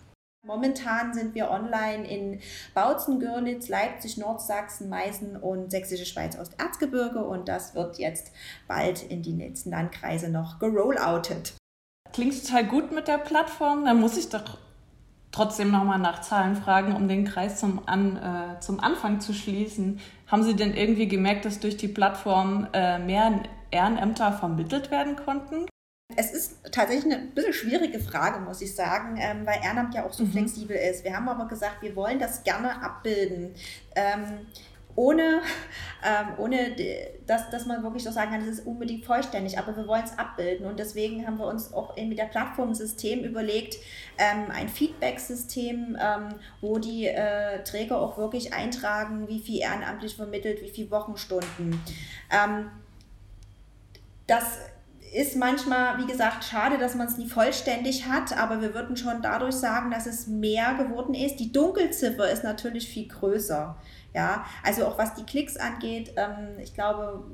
Momentan 0.45 1.15
sind 1.15 1.37
wir 1.37 1.53
online 1.53 2.05
in 2.05 2.41
Bautzen, 2.75 3.21
Görlitz, 3.21 3.69
Leipzig, 3.69 4.17
Nordsachsen, 4.19 4.89
Meißen 4.89 5.37
und 5.37 5.71
Sächsische 5.71 6.05
Schweiz 6.05 6.37
Osterzgebirge 6.37 7.25
und 7.25 7.49
das 7.49 7.77
wird 7.77 7.99
jetzt 7.99 8.33
bald 8.67 9.05
in 9.05 9.23
die 9.23 9.35
nächsten 9.35 9.71
Landkreise 9.71 10.31
noch 10.31 10.59
gerolloutet. 10.59 11.55
Klingt 12.13 12.45
total 12.45 12.67
gut 12.67 12.91
mit 12.91 13.07
der 13.07 13.19
Plattform. 13.19 13.85
Da 13.85 13.95
muss 13.95 14.19
ich 14.19 14.31
doch 14.31 14.59
trotzdem 15.31 15.71
nochmal 15.71 16.01
nach 16.01 16.23
Zahlen 16.23 16.57
fragen, 16.57 16.97
um 16.97 17.07
den 17.07 17.25
Kreis 17.25 17.61
zum, 17.61 17.81
An, 17.87 18.17
äh, 18.17 18.59
zum 18.59 18.81
Anfang 18.81 19.21
zu 19.21 19.33
schließen. 19.33 20.01
Haben 20.27 20.43
Sie 20.43 20.57
denn 20.57 20.75
irgendwie 20.75 21.07
gemerkt, 21.07 21.45
dass 21.45 21.61
durch 21.61 21.77
die 21.77 21.89
Plattform 21.89 22.67
äh, 22.73 22.99
mehr 22.99 23.45
Ehrenämter 23.71 24.33
vermittelt 24.33 24.91
werden 24.91 25.15
konnten? 25.15 25.67
Es 26.17 26.33
ist 26.33 26.57
tatsächlich 26.71 27.13
eine 27.13 27.27
bisschen 27.27 27.53
schwierige 27.53 27.99
Frage, 27.99 28.41
muss 28.41 28.61
ich 28.61 28.75
sagen, 28.75 29.19
ähm, 29.21 29.47
weil 29.47 29.61
Ehrenamt 29.63 29.95
ja 29.95 30.05
auch 30.05 30.13
so 30.13 30.25
mhm. 30.25 30.33
flexibel 30.33 30.77
ist. 30.77 31.05
Wir 31.05 31.17
haben 31.17 31.29
aber 31.29 31.47
gesagt, 31.47 31.83
wir 31.83 31.95
wollen 31.97 32.19
das 32.19 32.43
gerne 32.45 32.83
abbilden. 32.83 33.55
Ähm, 33.95 34.47
ohne, 34.95 35.41
ähm, 36.05 36.35
ohne 36.39 36.77
dass, 37.27 37.51
dass 37.51 37.67
man 37.67 37.83
wirklich 37.83 38.05
so 38.05 38.11
sagen 38.11 38.31
kann, 38.31 38.43
es 38.43 38.59
ist 38.59 38.67
unbedingt 38.67 39.05
vollständig, 39.05 39.59
aber 39.59 39.77
wir 39.77 39.87
wollen 39.87 40.05
es 40.05 40.19
abbilden 40.19 40.67
und 40.67 40.79
deswegen 40.79 41.27
haben 41.27 41.39
wir 41.39 41.47
uns 41.47 41.73
auch 41.73 41.97
mit 41.97 42.19
der 42.19 42.27
Plattform 42.27 42.75
System 42.75 43.21
überlegt, 43.25 43.77
ähm, 44.19 44.51
ein 44.51 44.69
Feedback-System, 44.69 45.97
ähm, 46.01 46.35
wo 46.61 46.79
die 46.79 47.07
äh, 47.07 47.63
Träger 47.65 48.01
auch 48.01 48.19
wirklich 48.19 48.53
eintragen, 48.53 49.29
wie 49.29 49.41
viel 49.41 49.61
ehrenamtlich 49.61 50.17
vermittelt, 50.17 50.61
wie 50.63 50.71
viele 50.71 50.91
Wochenstunden. 50.91 51.81
Ähm, 52.31 52.71
das 54.27 54.59
ist 55.13 55.37
manchmal, 55.37 55.99
wie 55.99 56.11
gesagt, 56.11 56.45
schade, 56.45 56.79
dass 56.79 56.95
man 56.95 57.07
es 57.07 57.19
nie 57.19 57.29
vollständig 57.29 58.07
hat, 58.07 58.37
aber 58.37 58.63
wir 58.63 58.75
würden 58.75 58.97
schon 58.97 59.21
dadurch 59.21 59.55
sagen, 59.55 59.91
dass 59.91 60.07
es 60.07 60.27
mehr 60.27 60.75
geworden 60.75 61.15
ist. 61.15 61.37
Die 61.37 61.53
Dunkelziffer 61.53 62.31
ist 62.31 62.45
natürlich 62.45 62.89
viel 62.89 63.09
größer. 63.09 63.77
Ja, 64.15 64.45
also 64.63 64.87
auch 64.87 64.99
was 64.99 65.15
die 65.15 65.25
Klicks 65.25 65.57
angeht, 65.57 66.13
ähm, 66.17 66.59
ich 66.63 66.75
glaube, 66.75 67.25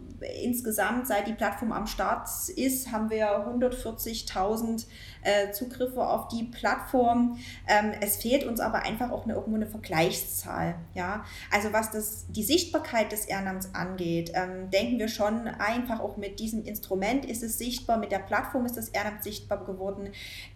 insgesamt, 0.43 1.09
seit 1.09 1.27
die 1.27 1.33
Plattform 1.33 1.73
am 1.73 1.87
Start 1.87 2.29
ist, 2.55 2.93
haben 2.93 3.11
wir 3.11 3.47
140.000 3.49 4.87
äh, 5.23 5.51
Zugriffe 5.53 6.07
auf 6.07 6.29
die 6.29 6.45
Plattform. 6.45 7.39
Ähm, 7.67 7.93
es 8.01 8.17
fehlt 8.17 8.45
uns 8.45 8.61
aber 8.61 8.83
einfach 8.83 9.11
auch 9.11 9.25
eine, 9.25 9.35
irgendwo 9.35 9.57
eine 9.57 9.67
Vergleichszahl. 9.67 10.77
Ja? 10.95 11.25
Also 11.51 11.73
was 11.73 11.91
das, 11.91 12.27
die 12.29 12.45
Sichtbarkeit 12.45 13.13
des 13.13 13.25
Ehrenamts 13.25 13.75
angeht, 13.75 14.33
ähm, 14.35 14.71
denken 14.71 14.99
wir 14.99 15.09
schon 15.09 15.49
einfach 15.49 16.01
auch 16.01 16.17
mit 16.17 16.39
diesem 16.39 16.65
Instrument 16.65 17.25
ist 17.25 17.43
es 17.43 17.59
sichtbar, 17.59 17.99
mit 17.99 18.13
der 18.13 18.21
Plattform 18.21 18.67
ist 18.67 18.77
das 18.77 18.89
Ehrenamt 18.89 19.23
sichtbar 19.23 19.65
geworden. 19.65 20.11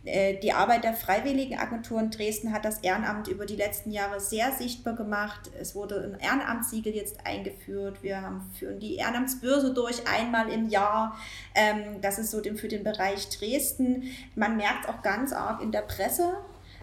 Äh, 0.04 0.38
die 0.38 0.52
Arbeit 0.52 0.84
der 0.84 0.94
Freiwilligenagentur 0.94 2.00
in 2.00 2.10
Dresden 2.10 2.52
hat 2.52 2.64
das 2.64 2.78
Ehrenamt 2.80 3.28
über 3.28 3.46
die 3.46 3.56
letzten 3.56 3.90
Jahre 3.90 4.20
sehr 4.20 4.52
sichtbar 4.52 4.94
gemacht. 4.94 5.50
Es 5.58 5.74
wurde 5.74 6.11
ein 6.12 6.20
Ehrenamtssiegel 6.20 6.94
jetzt 6.94 7.26
eingeführt. 7.26 8.02
Wir 8.02 8.22
haben, 8.22 8.50
führen 8.58 8.80
die 8.80 8.96
Ehrenamtsbörse 8.96 9.74
durch 9.74 10.06
einmal 10.06 10.48
im 10.48 10.68
Jahr. 10.68 11.16
Ähm, 11.54 12.00
das 12.00 12.18
ist 12.18 12.30
so 12.30 12.42
für 12.42 12.68
den 12.68 12.84
Bereich 12.84 13.28
Dresden. 13.28 14.04
Man 14.34 14.56
merkt 14.56 14.88
auch 14.88 15.02
ganz 15.02 15.32
arg 15.32 15.62
in 15.62 15.72
der 15.72 15.82
Presse. 15.82 16.34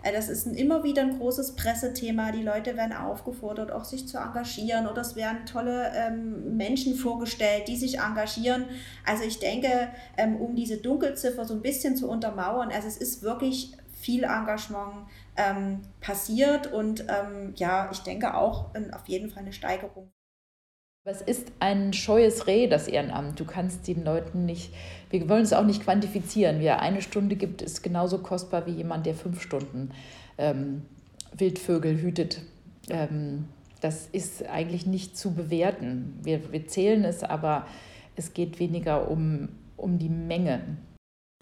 Äh, 0.04 0.14
das 0.14 0.30
ist 0.30 0.46
ein, 0.46 0.56
immer 0.56 0.84
wieder 0.84 1.02
ein 1.02 1.18
großes 1.18 1.56
Pressethema. 1.56 2.32
Die 2.32 2.44
Leute 2.44 2.78
werden 2.78 2.94
aufgefordert, 2.94 3.72
auch 3.72 3.86
sich 3.86 4.08
zu 4.08 4.18
engagieren 4.18 4.88
oder 4.88 5.02
es 5.02 5.16
werden 5.16 5.46
tolle 5.46 5.92
ähm, 5.96 6.58
Menschen 6.58 6.96
vorgestellt, 6.96 7.68
die 7.68 7.78
sich 7.78 8.00
engagieren. 8.00 8.66
Also 9.06 9.24
ich 9.24 9.40
denke, 9.40 9.90
ähm, 10.18 10.38
um 10.38 10.56
diese 10.56 10.78
Dunkelziffer 10.78 11.46
so 11.46 11.54
ein 11.54 11.62
bisschen 11.62 11.96
zu 11.96 12.10
untermauern, 12.10 12.72
also 12.72 12.88
es 12.88 12.98
ist 12.98 13.22
wirklich 13.22 13.74
viel 14.00 14.24
Engagement 14.24 15.08
ähm, 15.40 15.82
passiert 16.02 16.72
und 16.72 17.06
ähm, 17.08 17.54
ja, 17.56 17.90
ich 17.92 18.00
denke 18.00 18.36
auch 18.36 18.76
ähm, 18.76 18.94
auf 18.94 19.08
jeden 19.08 19.30
Fall 19.30 19.44
eine 19.44 19.54
Steigerung. 19.54 20.12
Was 21.06 21.22
ist 21.22 21.54
ein 21.60 21.94
scheues 21.94 22.46
Reh, 22.46 22.68
das 22.68 22.90
Ehrenamt? 22.90 23.40
Du 23.40 23.46
kannst 23.46 23.88
den 23.88 24.04
Leuten 24.04 24.46
nicht, 24.46 24.74
wir 25.10 25.28
wollen 25.30 25.44
es 25.44 25.54
auch 25.54 25.64
nicht 25.64 25.84
quantifizieren. 25.84 26.60
Wer 26.60 26.82
eine 26.82 27.02
Stunde 27.02 27.38
gibt, 27.38 27.62
ist 27.62 27.82
genauso 27.82 28.20
kostbar 28.20 28.66
wie 28.66 28.74
jemand, 28.74 29.06
der 29.06 29.16
fünf 29.16 29.42
Stunden 29.42 29.92
ähm, 30.38 30.86
Wildvögel 31.34 32.02
hütet. 32.02 32.42
Ähm, 32.90 33.46
das 33.80 34.08
ist 34.12 34.46
eigentlich 34.46 34.86
nicht 34.86 35.18
zu 35.18 35.34
bewerten. 35.34 36.20
Wir, 36.22 36.52
wir 36.52 36.68
zählen 36.68 37.06
es, 37.06 37.24
aber 37.24 37.66
es 38.18 38.34
geht 38.34 38.60
weniger 38.60 39.10
um, 39.10 39.50
um 39.78 40.00
die 40.00 40.10
Menge. 40.10 40.78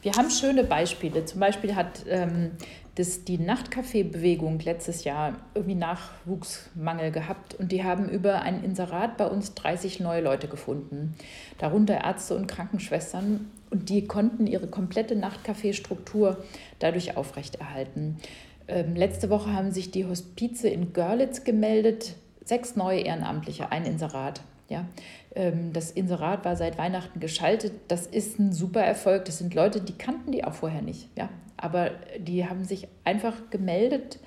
Wir 0.03 0.11
haben 0.13 0.29
schöne 0.29 0.63
Beispiele. 0.63 1.25
Zum 1.25 1.39
Beispiel 1.39 1.75
hat 1.75 2.05
ähm, 2.07 2.51
das, 2.97 3.23
die 3.23 3.37
Nachtcafé-Bewegung 3.37 4.59
letztes 4.59 5.03
Jahr 5.03 5.35
irgendwie 5.53 5.75
Nachwuchsmangel 5.75 7.11
gehabt 7.11 7.53
und 7.53 7.71
die 7.71 7.83
haben 7.83 8.09
über 8.09 8.41
ein 8.41 8.63
Inserat 8.63 9.17
bei 9.17 9.27
uns 9.27 9.53
30 9.53 9.99
neue 9.99 10.21
Leute 10.21 10.47
gefunden, 10.47 11.13
darunter 11.59 12.03
Ärzte 12.03 12.35
und 12.35 12.47
Krankenschwestern 12.47 13.51
und 13.69 13.89
die 13.89 14.07
konnten 14.07 14.47
ihre 14.47 14.65
komplette 14.65 15.15
Nachtcafé-Struktur 15.15 16.43
dadurch 16.79 17.17
aufrechterhalten. 17.17 18.17
Ähm, 18.67 18.95
letzte 18.95 19.29
Woche 19.29 19.53
haben 19.53 19.71
sich 19.71 19.91
die 19.91 20.05
Hospize 20.05 20.67
in 20.67 20.91
Görlitz 20.91 21.43
gemeldet, 21.43 22.15
sechs 22.43 22.75
neue 22.75 23.01
Ehrenamtliche, 23.01 23.71
ein 23.71 23.85
Inserat. 23.85 24.41
Ja, 24.69 24.85
ähm, 25.35 25.71
das 25.71 25.91
Inserat 25.91 26.43
war 26.43 26.55
seit 26.55 26.77
Weihnachten 26.77 27.19
geschaltet. 27.19 27.73
Das 27.87 28.05
ist 28.05 28.39
ein 28.39 28.51
super 28.51 28.81
Erfolg. 28.81 29.25
Das 29.25 29.37
sind 29.37 29.53
Leute, 29.53 29.81
die 29.81 29.97
kannten 29.97 30.31
die 30.31 30.43
auch 30.43 30.53
vorher 30.53 30.81
nicht. 30.81 31.09
Ja, 31.17 31.29
aber 31.55 31.91
die 32.19 32.45
haben 32.47 32.65
sich 32.65 32.87
einfach 33.03 33.49
gemeldet, 33.49 34.19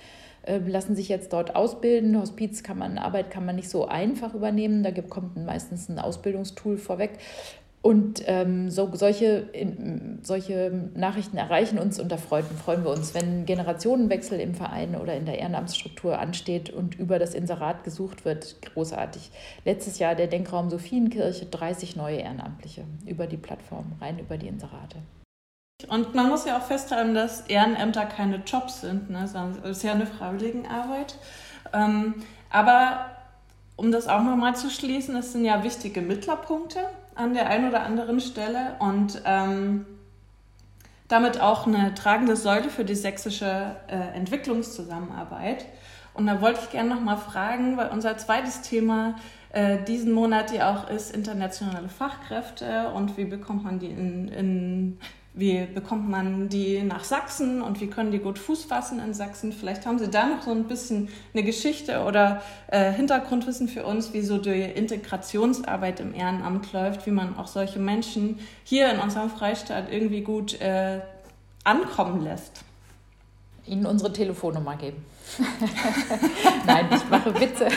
äh, 0.43 0.59
lassen 0.59 0.97
sich 0.97 1.09
jetzt 1.09 1.33
dort 1.33 1.57
ausbilden. 1.57 2.19
Hospiz 2.19 2.63
kann 2.63 2.79
man, 2.79 2.97
Arbeit 2.97 3.31
kann 3.31 3.45
man 3.45 3.57
nicht 3.57 3.69
so 3.69 3.87
einfach 3.87 4.35
übernehmen. 4.35 4.83
Da 4.83 4.91
kommt 4.93 5.37
meistens 5.37 5.89
ein 5.89 5.99
Ausbildungstool 5.99 6.79
vorweg. 6.79 7.19
Und 7.83 8.23
ähm, 8.27 8.71
so, 8.71 8.91
solche, 8.95 9.49
in, 9.53 10.19
solche 10.23 10.91
Nachrichten 10.95 11.39
erreichen 11.39 11.79
uns 11.79 11.99
und 11.99 12.13
da 12.13 12.19
freuen, 12.19 12.45
freuen 12.45 12.85
wir 12.85 12.91
uns, 12.91 13.15
wenn 13.15 13.47
Generationenwechsel 13.47 14.39
im 14.39 14.55
Verein 14.55 14.97
oder 14.97 15.15
in 15.15 15.25
der 15.25 15.39
Ehrenamtsstruktur 15.39 16.19
ansteht 16.19 16.69
und 16.69 16.99
über 16.99 17.19
das 17.19 17.33
Inserat 17.33 17.83
gesucht 17.83 18.27
wird. 18.27 18.61
Großartig. 18.61 19.31
Letztes 19.65 19.99
Jahr 19.99 20.15
der 20.15 20.27
Denkraum 20.27 20.69
Sophienkirche, 20.69 21.47
30 21.47 21.97
neue 21.97 22.19
Ehrenamtliche 22.19 22.85
über 23.07 23.27
die 23.27 23.39
Plattform, 23.39 23.93
rein 23.99 24.19
über 24.19 24.37
die 24.37 24.49
Inserate. 24.49 24.99
Und 25.89 26.15
man 26.15 26.29
muss 26.29 26.45
ja 26.45 26.59
auch 26.59 26.67
festhalten, 26.67 27.15
dass 27.15 27.47
Ehrenämter 27.49 28.05
keine 28.05 28.43
Jobs 28.45 28.83
sind. 28.83 29.09
Ne? 29.09 29.25
Es 29.25 29.71
ist 29.71 29.83
ja 29.83 29.93
eine 29.93 30.05
Freiwilligenarbeit. 30.05 31.17
Ähm, 31.73 32.17
aber 32.51 33.07
um 33.77 33.91
das 33.91 34.07
auch 34.07 34.23
nochmal 34.23 34.55
zu 34.55 34.69
schließen, 34.69 35.17
es 35.17 35.33
sind 35.33 35.47
ja 35.47 35.65
wichtige 35.65 36.03
Mittlerpunkte 36.03 36.81
an 37.21 37.35
der 37.35 37.49
einen 37.49 37.69
oder 37.69 37.83
anderen 37.83 38.21
Stelle 38.21 38.77
und 38.79 39.23
ähm, 39.25 39.87
damit 41.09 41.41
auch 41.41 41.67
eine 41.67 41.95
tragende 41.95 42.37
Säule 42.37 42.71
für 42.71 42.85
die 42.85 42.95
sächsische 42.95 43.77
äh, 43.89 44.17
Entwicklungszusammenarbeit. 44.17 45.67
Und 46.15 46.27
da 46.27 46.41
wollte 46.41 46.61
ich 46.63 46.71
gerne 46.71 46.95
nochmal 46.95 47.17
fragen, 47.17 47.77
weil 47.77 47.89
unser 47.89 48.17
zweites 48.17 48.63
Thema 48.63 49.17
äh, 49.53 49.79
diesen 49.85 50.13
Monat 50.13 50.53
ja 50.53 50.73
auch 50.73 50.89
ist 50.89 51.15
internationale 51.15 51.89
Fachkräfte 51.89 52.91
und 52.91 53.17
wie 53.17 53.25
bekommt 53.25 53.65
man 53.65 53.79
die 53.79 53.91
in, 53.91 54.29
in 54.29 54.99
wie 55.33 55.65
bekommt 55.65 56.09
man 56.09 56.49
die 56.49 56.83
nach 56.83 57.05
Sachsen 57.05 57.63
und 57.63 57.81
wie 57.81 57.87
können 57.87 58.11
die 58.11 58.19
gut 58.19 58.39
Fuß 58.39 58.65
fassen 58.65 58.99
in 58.99 59.15
Sachsen? 59.15 59.53
Vielleicht 59.53 59.87
haben 59.87 59.99
Sie 59.99 60.09
da 60.09 60.27
noch 60.27 60.43
so 60.43 60.51
ein 60.51 60.65
bisschen 60.65 61.09
eine 61.33 61.45
Geschichte 61.45 62.03
oder 62.03 62.43
äh, 62.67 62.91
Hintergrundwissen 62.91 63.69
für 63.69 63.85
uns, 63.87 64.13
wie 64.13 64.23
so 64.23 64.39
die 64.39 64.61
Integrationsarbeit 64.61 66.01
im 66.01 66.15
Ehrenamt 66.15 66.73
läuft, 66.73 67.07
wie 67.07 67.13
man 67.13 67.39
auch 67.39 67.47
solche 67.47 67.79
Menschen 67.79 68.41
hier 68.65 68.91
in 68.91 68.99
unserem 68.99 69.31
Freistaat 69.31 69.93
irgendwie 69.93 70.23
gut 70.23 70.61
äh, 70.61 71.01
ankommen 71.63 72.25
lässt. 72.25 72.63
Ihnen 73.67 73.87
unsere 73.87 74.13
Telefonnummer 74.13 74.75
geben. 74.77 75.05
Nein, 76.67 76.89
ich 76.93 77.09
mache 77.09 77.33
Witze. 77.39 77.69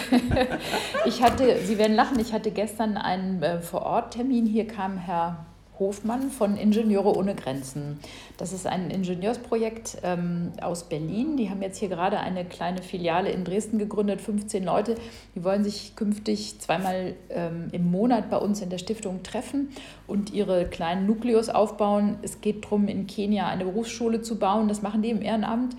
Ich 1.06 1.22
hatte, 1.22 1.60
Sie 1.64 1.78
werden 1.78 1.96
lachen, 1.96 2.18
ich 2.20 2.34
hatte 2.34 2.50
gestern 2.50 2.98
einen 2.98 3.44
äh, 3.44 3.62
Vor-Ort-Termin. 3.62 4.48
Hier 4.48 4.66
kam 4.66 4.98
Herr 4.98 5.46
Hofmann 5.84 6.32
von 6.32 6.56
Ingenieure 6.56 7.16
ohne 7.16 7.36
Grenzen. 7.36 8.00
Das 8.38 8.54
ist 8.54 8.66
ein 8.66 8.90
Ingenieursprojekt 8.90 9.98
ähm, 10.02 10.54
aus 10.62 10.86
Berlin. 10.86 11.36
Die 11.36 11.50
haben 11.50 11.62
jetzt 11.62 11.78
hier 11.78 11.90
gerade 11.90 12.20
eine 12.20 12.46
kleine 12.46 12.82
Filiale 12.82 13.32
in 13.32 13.44
Dresden 13.44 13.80
gegründet, 13.80 14.22
15 14.22 14.64
Leute. 14.64 14.96
Die 15.36 15.44
wollen 15.44 15.66
sich 15.66 15.98
künftig 15.98 16.60
zweimal 16.60 17.16
ähm, 17.30 17.68
im 17.74 17.92
Monat 17.92 18.30
bei 18.30 18.38
uns 18.38 18.62
in 18.62 18.70
der 18.70 18.78
Stiftung 18.78 19.24
treffen 19.24 19.70
und 20.08 20.32
ihre 20.32 20.66
kleinen 20.66 21.06
Nukleus 21.06 21.50
aufbauen. 21.50 22.18
Es 22.22 22.40
geht 22.40 22.64
darum, 22.64 22.88
in 22.88 23.06
Kenia 23.06 23.48
eine 23.48 23.66
Berufsschule 23.66 24.22
zu 24.22 24.40
bauen. 24.40 24.70
Das 24.70 24.82
machen 24.82 25.02
die 25.02 25.10
im 25.10 25.22
Ehrenamt 25.22 25.76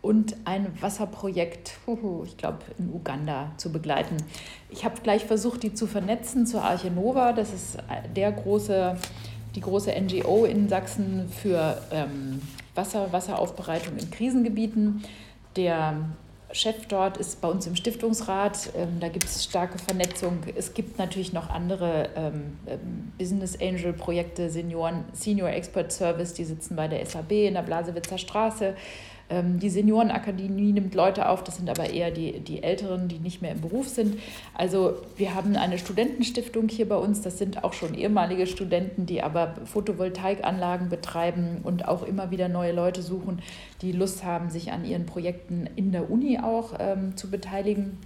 und 0.00 0.36
ein 0.44 0.66
Wasserprojekt, 0.80 1.72
ich 2.24 2.36
glaube, 2.36 2.58
in 2.78 2.92
Uganda 2.92 3.52
zu 3.56 3.72
begleiten. 3.72 4.16
Ich 4.70 4.84
habe 4.84 5.00
gleich 5.02 5.24
versucht, 5.24 5.62
die 5.62 5.74
zu 5.74 5.86
vernetzen 5.86 6.46
zur 6.46 6.62
Arche 6.62 6.90
Nova. 6.90 7.32
Das 7.32 7.52
ist 7.52 7.78
der 8.14 8.32
große 8.32 8.96
die 9.54 9.60
große 9.60 9.92
NGO 9.92 10.44
in 10.44 10.68
Sachsen 10.68 11.28
für 11.28 11.80
ähm, 11.90 12.42
Wasser, 12.74 13.12
Wasseraufbereitung 13.12 13.96
in 13.96 14.10
Krisengebieten. 14.10 15.02
der 15.56 15.96
Chef 16.50 16.86
dort 16.86 17.18
ist 17.18 17.40
bei 17.42 17.48
uns 17.48 17.66
im 17.66 17.76
Stiftungsrat. 17.76 18.70
Ähm, 18.74 19.00
da 19.00 19.08
gibt 19.08 19.24
es 19.24 19.44
starke 19.44 19.78
Vernetzung. 19.78 20.38
Es 20.56 20.72
gibt 20.72 20.98
natürlich 20.98 21.32
noch 21.32 21.50
andere 21.50 22.08
ähm, 22.16 22.58
ähm, 22.66 23.12
Business 23.18 23.60
Angel 23.60 23.92
Projekte, 23.92 24.48
Senioren, 24.48 25.04
Senior 25.12 25.50
Expert 25.50 25.92
Service, 25.92 26.32
die 26.32 26.44
sitzen 26.44 26.74
bei 26.74 26.88
der 26.88 27.04
SAB 27.04 27.32
in 27.32 27.54
der 27.54 27.62
Blasewitzer 27.62 28.16
Straße. 28.16 28.74
Ähm, 29.30 29.58
die 29.58 29.68
Seniorenakademie 29.68 30.72
nimmt 30.72 30.94
Leute 30.94 31.28
auf, 31.28 31.44
das 31.44 31.56
sind 31.56 31.68
aber 31.68 31.90
eher 31.90 32.10
die, 32.10 32.40
die 32.40 32.62
Älteren, 32.62 33.08
die 33.08 33.18
nicht 33.18 33.42
mehr 33.42 33.52
im 33.52 33.60
Beruf 33.60 33.88
sind. 33.88 34.18
Also 34.54 34.94
wir 35.16 35.34
haben 35.34 35.56
eine 35.56 35.78
Studentenstiftung 35.78 36.68
hier 36.68 36.88
bei 36.88 36.96
uns, 36.96 37.20
das 37.20 37.38
sind 37.38 37.64
auch 37.64 37.72
schon 37.72 37.94
ehemalige 37.94 38.46
Studenten, 38.46 39.06
die 39.06 39.22
aber 39.22 39.54
Photovoltaikanlagen 39.64 40.88
betreiben 40.88 41.58
und 41.62 41.86
auch 41.86 42.02
immer 42.02 42.30
wieder 42.30 42.48
neue 42.48 42.72
Leute 42.72 43.02
suchen, 43.02 43.42
die 43.82 43.92
Lust 43.92 44.24
haben, 44.24 44.50
sich 44.50 44.72
an 44.72 44.84
ihren 44.84 45.06
Projekten 45.06 45.68
in 45.76 45.92
der 45.92 46.10
Uni 46.10 46.38
auch 46.38 46.74
ähm, 46.78 47.16
zu 47.16 47.30
beteiligen. 47.30 47.98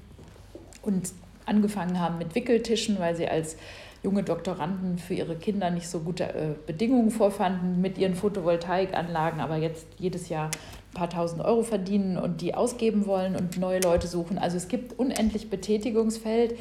Und 0.83 1.13
angefangen 1.47 2.01
haben 2.01 2.19
mit 2.19 2.35
Wickeltischen, 2.35 2.99
weil 2.99 3.15
sie 3.15 3.29
als 3.29 3.57
junge 4.03 4.25
Doktoranden 4.25 4.99
für 4.99 5.15
ihre 5.15 5.37
Kinder 5.37 5.71
nicht 5.71 5.89
so 5.89 6.01
gute 6.01 6.25
äh, 6.25 6.55
Bedingungen 6.67 7.11
vorfanden 7.11 7.81
mit 7.81 7.99
ihren 7.99 8.15
Photovoltaikanlagen, 8.15 9.41
aber 9.41 9.57
jetzt 9.57 9.87
jedes 9.99 10.29
Jahr 10.29 10.51
paar 10.95 11.11
tausend 11.11 11.43
Euro 11.43 11.63
verdienen 11.63 12.17
und 12.17 12.41
die 12.41 12.55
ausgeben 12.55 13.07
wollen 13.07 13.37
und 13.37 13.59
neue 13.59 13.81
Leute 13.81 14.07
suchen. 14.07 14.39
Also 14.39 14.57
es 14.57 14.69
gibt 14.69 14.99
unendlich 14.99 15.51
Betätigungsfeld. 15.51 16.59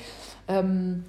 Ähm, 0.48 1.04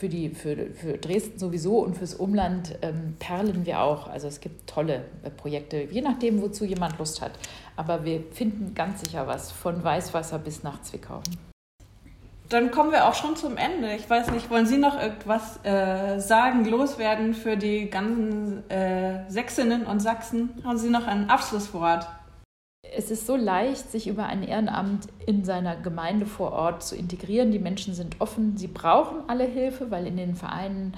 für, 0.00 0.08
die, 0.08 0.30
für, 0.30 0.56
für 0.70 0.96
Dresden 0.96 1.38
sowieso 1.38 1.80
und 1.80 1.94
fürs 1.94 2.14
Umland 2.14 2.78
ähm, 2.80 3.16
perlen 3.18 3.66
wir 3.66 3.82
auch. 3.82 4.08
Also 4.08 4.28
es 4.28 4.40
gibt 4.40 4.66
tolle 4.66 5.04
äh, 5.22 5.28
Projekte, 5.28 5.82
je 5.82 6.00
nachdem, 6.00 6.40
wozu 6.40 6.64
jemand 6.64 6.98
Lust 6.98 7.20
hat. 7.20 7.32
Aber 7.76 8.02
wir 8.02 8.22
finden 8.32 8.74
ganz 8.74 9.00
sicher 9.00 9.26
was, 9.26 9.52
von 9.52 9.84
Weißwasser 9.84 10.38
bis 10.38 10.62
nach 10.62 10.80
Zwickau. 10.80 11.20
Dann 12.48 12.70
kommen 12.70 12.92
wir 12.92 13.06
auch 13.06 13.14
schon 13.14 13.36
zum 13.36 13.58
Ende. 13.58 13.94
Ich 13.94 14.08
weiß 14.08 14.30
nicht, 14.30 14.50
wollen 14.50 14.66
Sie 14.66 14.78
noch 14.78 14.98
irgendwas 14.98 15.62
äh, 15.64 16.18
sagen, 16.18 16.64
loswerden 16.64 17.34
für 17.34 17.58
die 17.58 17.90
ganzen 17.90 18.68
äh, 18.70 19.30
Sächsinnen 19.30 19.84
und 19.84 20.00
Sachsen? 20.00 20.48
Haben 20.64 20.78
Sie 20.78 20.88
noch 20.88 21.06
ein 21.06 21.28
Abschlusswort? 21.28 22.08
Es 22.96 23.10
ist 23.10 23.26
so 23.26 23.36
leicht, 23.36 23.90
sich 23.90 24.08
über 24.08 24.26
ein 24.26 24.42
Ehrenamt 24.42 25.08
in 25.26 25.44
seiner 25.44 25.76
Gemeinde 25.76 26.26
vor 26.26 26.52
Ort 26.52 26.82
zu 26.82 26.96
integrieren. 26.96 27.52
Die 27.52 27.58
Menschen 27.58 27.94
sind 27.94 28.20
offen, 28.20 28.56
sie 28.56 28.66
brauchen 28.66 29.18
alle 29.28 29.44
Hilfe, 29.44 29.90
weil 29.90 30.06
in 30.06 30.16
den 30.16 30.34
Vereinen 30.34 30.96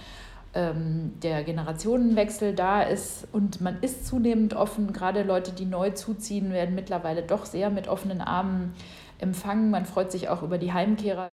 ähm, 0.54 1.14
der 1.22 1.44
Generationenwechsel 1.44 2.54
da 2.54 2.82
ist 2.82 3.26
und 3.32 3.60
man 3.60 3.80
ist 3.82 4.06
zunehmend 4.06 4.54
offen. 4.54 4.92
Gerade 4.92 5.22
Leute, 5.22 5.52
die 5.52 5.64
neu 5.64 5.90
zuziehen, 5.90 6.52
werden 6.52 6.74
mittlerweile 6.74 7.22
doch 7.22 7.46
sehr 7.46 7.70
mit 7.70 7.88
offenen 7.88 8.20
Armen 8.20 8.74
empfangen. 9.18 9.70
Man 9.70 9.86
freut 9.86 10.12
sich 10.12 10.28
auch 10.28 10.42
über 10.42 10.58
die 10.58 10.72
Heimkehrer. 10.72 11.28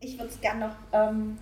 Ich 0.00 0.18
würde 0.18 0.30
es 0.30 0.40
gerne 0.40 0.66
noch 0.68 0.76
ähm, 0.92 1.38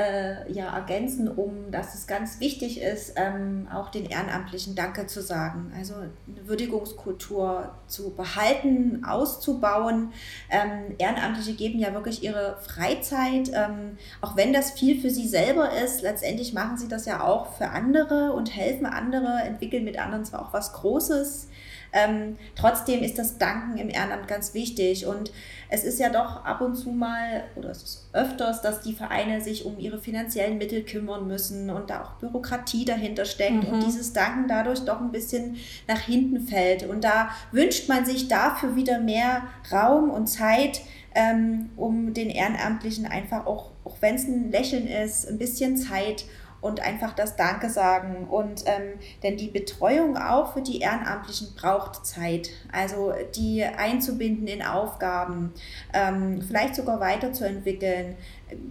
äh, 0.00 0.50
ja, 0.50 0.74
ergänzen, 0.74 1.28
um 1.28 1.70
dass 1.70 1.94
es 1.94 2.06
ganz 2.06 2.40
wichtig 2.40 2.80
ist, 2.80 3.12
ähm, 3.16 3.68
auch 3.72 3.90
den 3.90 4.06
Ehrenamtlichen 4.06 4.74
Danke 4.74 5.06
zu 5.06 5.20
sagen. 5.20 5.72
Also 5.76 5.94
eine 5.94 6.48
Würdigungskultur 6.48 7.74
zu 7.86 8.14
behalten, 8.14 9.04
auszubauen. 9.04 10.12
Ähm, 10.48 10.94
Ehrenamtliche 10.98 11.52
geben 11.52 11.78
ja 11.78 11.92
wirklich 11.92 12.22
ihre 12.22 12.56
Freizeit, 12.62 13.50
ähm, 13.52 13.98
auch 14.22 14.36
wenn 14.36 14.52
das 14.54 14.70
viel 14.70 15.00
für 15.00 15.10
sie 15.10 15.28
selber 15.28 15.70
ist. 15.84 16.00
Letztendlich 16.00 16.54
machen 16.54 16.78
sie 16.78 16.88
das 16.88 17.04
ja 17.04 17.22
auch 17.22 17.52
für 17.54 17.68
andere 17.68 18.32
und 18.32 18.56
helfen 18.56 18.86
andere, 18.86 19.42
entwickeln 19.42 19.84
mit 19.84 19.98
anderen 19.98 20.24
zwar 20.24 20.46
auch 20.46 20.52
was 20.54 20.72
Großes. 20.72 21.48
Ähm, 21.92 22.36
trotzdem 22.54 23.02
ist 23.02 23.18
das 23.18 23.38
Danken 23.38 23.78
im 23.78 23.88
Ehrenamt 23.88 24.28
ganz 24.28 24.54
wichtig 24.54 25.06
und 25.06 25.32
es 25.68 25.84
ist 25.84 26.00
ja 26.00 26.08
doch 26.08 26.44
ab 26.44 26.60
und 26.60 26.74
zu 26.74 26.90
mal 26.90 27.44
oder 27.56 27.70
es 27.70 27.82
ist 27.82 28.08
öfters, 28.12 28.60
dass 28.60 28.80
die 28.80 28.92
Vereine 28.92 29.40
sich 29.40 29.64
um 29.64 29.78
ihre 29.78 29.98
finanziellen 29.98 30.58
Mittel 30.58 30.82
kümmern 30.82 31.26
müssen 31.26 31.70
und 31.70 31.90
da 31.90 32.02
auch 32.02 32.12
Bürokratie 32.14 32.84
dahinter 32.84 33.24
steckt 33.24 33.68
mhm. 33.68 33.74
und 33.74 33.82
dieses 33.84 34.12
Danken 34.12 34.48
dadurch 34.48 34.80
doch 34.80 35.00
ein 35.00 35.12
bisschen 35.12 35.56
nach 35.86 36.00
hinten 36.00 36.40
fällt. 36.40 36.88
Und 36.88 37.04
da 37.04 37.30
wünscht 37.52 37.88
man 37.88 38.04
sich 38.04 38.28
dafür 38.28 38.76
wieder 38.76 38.98
mehr 38.98 39.42
Raum 39.70 40.10
und 40.10 40.26
Zeit, 40.26 40.82
ähm, 41.14 41.70
um 41.76 42.14
den 42.14 42.30
Ehrenamtlichen 42.30 43.06
einfach 43.06 43.46
auch, 43.46 43.70
auch 43.84 43.96
wenn 44.00 44.14
es 44.14 44.24
ein 44.24 44.50
Lächeln 44.50 44.86
ist, 44.86 45.28
ein 45.28 45.38
bisschen 45.38 45.76
Zeit 45.76 46.24
und 46.60 46.80
einfach 46.80 47.14
das 47.14 47.36
Danke 47.36 47.70
sagen. 47.70 48.26
Und 48.28 48.64
ähm, 48.66 48.98
denn 49.22 49.36
die 49.36 49.48
Betreuung 49.48 50.16
auch 50.16 50.52
für 50.52 50.62
die 50.62 50.80
Ehrenamtlichen 50.80 51.54
braucht 51.54 52.06
Zeit. 52.06 52.50
Also 52.72 53.12
die 53.34 53.64
einzubinden 53.64 54.46
in 54.46 54.62
Aufgaben, 54.62 55.52
ähm, 55.92 56.42
vielleicht 56.42 56.74
sogar 56.76 57.00
weiterzuentwickeln, 57.00 58.16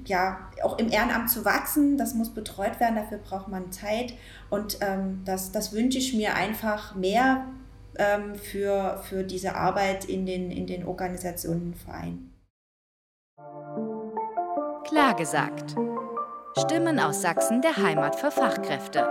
ja, 0.05 0.49
auch 0.63 0.77
im 0.77 0.89
Ehrenamt 0.89 1.29
zu 1.29 1.45
wachsen, 1.45 1.97
das 1.97 2.13
muss 2.13 2.33
betreut 2.33 2.79
werden, 2.79 2.95
dafür 2.95 3.17
braucht 3.17 3.47
man 3.47 3.71
Zeit. 3.71 4.13
Und 4.49 4.79
ähm, 4.81 5.21
das, 5.25 5.51
das 5.51 5.73
wünsche 5.73 5.97
ich 5.97 6.13
mir 6.13 6.35
einfach 6.35 6.95
mehr 6.95 7.45
ähm, 7.97 8.35
für, 8.35 9.01
für 9.03 9.23
diese 9.23 9.55
Arbeit 9.55 10.05
in 10.05 10.25
den, 10.25 10.51
in 10.51 10.67
den 10.67 10.85
Organisationen 10.85 11.73
und 11.73 11.77
Vereinen. 11.77 12.33
Klar 14.83 15.15
gesagt. 15.15 15.75
Stimmen 16.57 16.99
aus 16.99 17.21
Sachsen 17.21 17.61
der 17.61 17.77
Heimat 17.77 18.15
für 18.15 18.31
Fachkräfte. 18.31 19.07